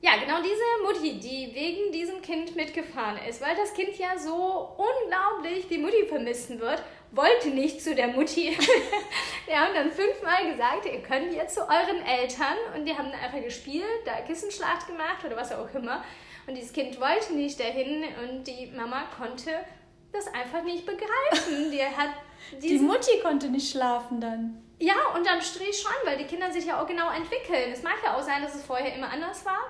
[0.00, 4.76] Ja, genau diese Mutti, die wegen diesem Kind mitgefahren ist, weil das Kind ja so
[4.76, 6.82] unglaublich die Mutti vermissen wird,
[7.12, 8.56] wollte nicht zu der Mutti.
[9.46, 13.20] Wir haben dann fünfmal gesagt, ihr könnt jetzt zu euren Eltern und die haben dann
[13.20, 16.02] einfach gespielt, da Kissenschlacht gemacht oder was auch immer.
[16.46, 19.50] Und dieses Kind wollte nicht dahin und die Mama konnte
[20.12, 21.70] das einfach nicht begreifen.
[21.70, 22.10] Die, hat
[22.60, 24.62] die Mutti konnte nicht schlafen dann.
[24.78, 27.70] Ja, und dann Strich schon, weil die Kinder sich ja auch genau entwickeln.
[27.72, 29.60] Es mag ja auch sein, dass es vorher immer anders war.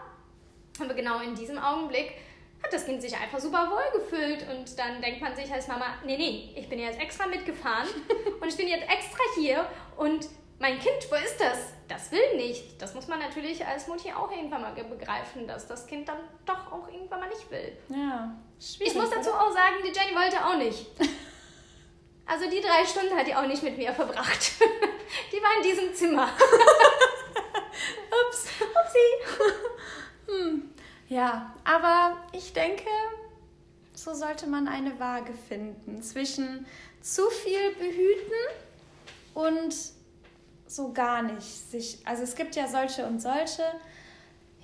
[0.80, 2.14] Aber genau in diesem Augenblick
[2.62, 5.86] hat das Kind sich einfach super wohl gefühlt und dann denkt man sich als Mama,
[6.04, 7.88] nee, nee, ich bin jetzt extra mitgefahren
[8.40, 11.72] und ich bin jetzt extra hier und mein Kind, wo ist das?
[11.88, 12.80] Das will nicht.
[12.80, 16.70] Das muss man natürlich als Mutti auch irgendwann mal begreifen, dass das Kind dann doch
[16.70, 17.76] auch irgendwann mal nicht will.
[17.88, 18.32] Ja.
[18.58, 20.86] Ich muss dazu auch sagen, die Jenny wollte auch nicht.
[22.24, 24.52] Also die drei Stunden hat die auch nicht mit mir verbracht.
[25.32, 26.28] Die war in diesem Zimmer.
[28.26, 28.46] Ups.
[28.60, 29.08] Upsi.
[30.28, 30.71] Hm.
[31.12, 32.88] Ja, aber ich denke,
[33.92, 36.64] so sollte man eine Waage finden zwischen
[37.02, 38.32] zu viel behüten
[39.34, 39.74] und
[40.66, 41.98] so gar nicht sich.
[42.06, 43.62] Also es gibt ja solche und solche.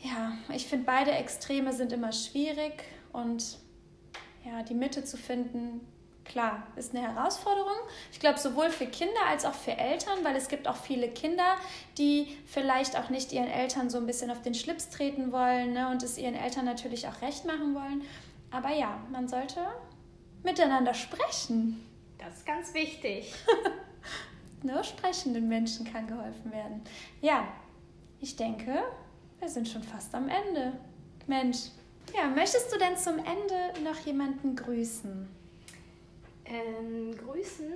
[0.03, 2.83] Ja, ich finde beide Extreme sind immer schwierig
[3.13, 3.59] und
[4.43, 5.87] ja, die Mitte zu finden,
[6.29, 7.77] klar, ist eine Herausforderung.
[8.13, 11.57] Ich glaube, sowohl für Kinder als auch für Eltern, weil es gibt auch viele Kinder,
[11.97, 15.89] die vielleicht auch nicht ihren Eltern so ein bisschen auf den Schlips treten wollen ne,
[15.91, 18.03] und es ihren Eltern natürlich auch recht machen wollen.
[18.51, 19.67] Aber ja, man sollte
[20.43, 21.85] miteinander sprechen.
[22.19, 23.33] Das ist ganz wichtig.
[24.63, 26.83] Nur sprechenden Menschen kann geholfen werden.
[27.21, 27.47] Ja,
[28.21, 28.83] ich denke,
[29.39, 30.73] wir sind schon fast am Ende.
[31.27, 31.59] Mensch.
[32.17, 35.38] Ja, möchtest du denn zum Ende noch jemanden grüßen?
[36.49, 37.73] Ähm, grüßen.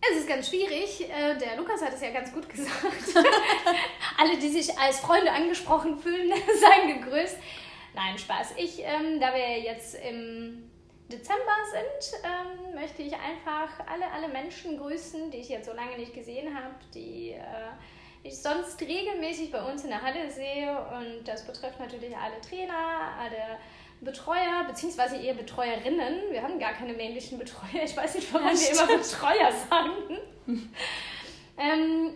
[0.00, 1.08] Es ist ganz schwierig.
[1.08, 3.26] Äh, der Lukas hat es ja ganz gut gesagt.
[4.18, 7.38] Alle, die sich als Freunde angesprochen fühlen, seien gegrüßt.
[7.94, 8.54] Nein, Spaß.
[8.56, 10.70] Ich, ähm, da wir jetzt im
[11.08, 15.96] Dezember sind, ähm, möchte ich einfach alle, alle Menschen grüßen, die ich jetzt so lange
[15.96, 17.42] nicht gesehen habe, die äh,
[18.24, 20.76] ich sonst regelmäßig bei uns in der Halle sehe.
[20.98, 23.58] Und das betrifft natürlich alle Trainer, alle
[24.04, 26.30] Betreuer, beziehungsweise eher Betreuerinnen.
[26.30, 27.84] Wir haben gar keine männlichen Betreuer.
[27.84, 29.90] Ich weiß nicht, warum ja, wir immer Betreuer sagen.
[31.58, 32.10] ähm,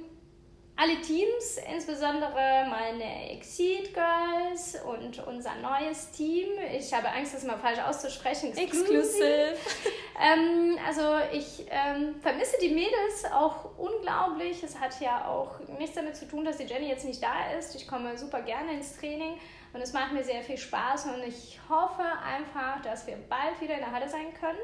[0.80, 6.50] alle Teams, insbesondere meine Exceed Girls und unser neues Team.
[6.72, 8.56] Ich habe Angst, das mal falsch auszusprechen.
[8.56, 9.56] Exclusive.
[10.22, 11.02] ähm, also
[11.32, 14.62] ich ähm, vermisse die Mädels auch unglaublich.
[14.62, 17.74] Es hat ja auch nichts damit zu tun, dass die Jenny jetzt nicht da ist.
[17.74, 19.36] Ich komme super gerne ins Training.
[19.72, 23.74] Und es macht mir sehr viel Spaß und ich hoffe einfach, dass wir bald wieder
[23.74, 24.60] in der Halle sein können.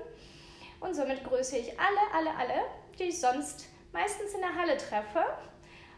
[0.79, 2.63] Und somit grüße ich alle, alle, alle,
[3.01, 5.25] die ich sonst meistens in der Halle treffe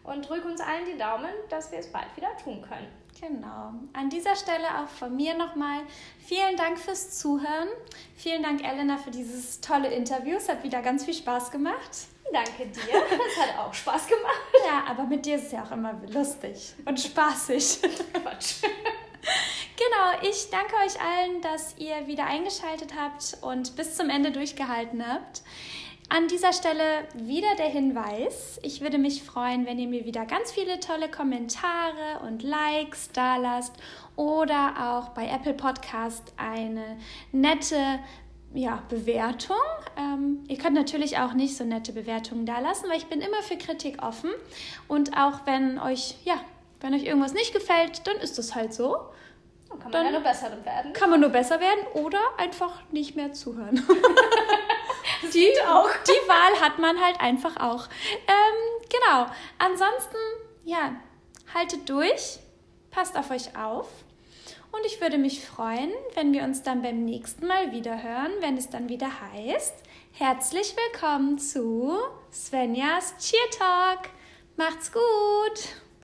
[0.06, 2.88] und drücke uns allen die Daumen, dass wir es bald wieder tun können.
[3.20, 3.72] Genau.
[3.92, 5.80] An dieser Stelle auch von mir nochmal
[6.26, 7.68] vielen Dank fürs Zuhören.
[8.16, 10.36] Vielen Dank, Elena, für dieses tolle Interview.
[10.36, 11.90] Es hat wieder ganz viel Spaß gemacht.
[12.32, 12.82] Danke dir.
[12.82, 14.40] Es hat auch Spaß gemacht.
[14.66, 17.80] Ja, aber mit dir ist es ja auch immer lustig und spaßig.
[18.12, 18.62] Quatsch.
[19.76, 25.06] Genau, ich danke euch allen, dass ihr wieder eingeschaltet habt und bis zum Ende durchgehalten
[25.06, 25.42] habt.
[26.08, 28.60] An dieser Stelle wieder der Hinweis.
[28.62, 33.36] Ich würde mich freuen, wenn ihr mir wieder ganz viele tolle Kommentare und Likes da
[33.36, 33.74] lasst
[34.14, 36.96] oder auch bei Apple Podcast eine
[37.32, 37.98] nette
[38.54, 39.56] ja, Bewertung.
[39.98, 43.42] Ähm, ihr könnt natürlich auch nicht so nette Bewertungen da lassen, weil ich bin immer
[43.42, 44.30] für Kritik offen.
[44.86, 46.36] Und auch wenn euch, ja,
[46.80, 48.96] wenn euch irgendwas nicht gefällt, dann ist das halt so.
[49.68, 50.92] Dann kann man dann ja nur besser werden.
[50.92, 53.84] Kann man nur besser werden oder einfach nicht mehr zuhören.
[55.34, 55.90] die, auch.
[56.06, 57.88] die Wahl hat man halt einfach auch.
[58.26, 59.26] Ähm, genau.
[59.58, 60.16] Ansonsten,
[60.64, 60.96] ja,
[61.54, 62.38] haltet durch,
[62.90, 63.88] passt auf euch auf.
[64.72, 68.56] Und ich würde mich freuen, wenn wir uns dann beim nächsten Mal wieder hören, wenn
[68.56, 69.74] es dann wieder heißt,
[70.12, 71.96] herzlich willkommen zu
[72.30, 74.10] Svenjas Cheer Talk.
[74.56, 75.85] Macht's gut!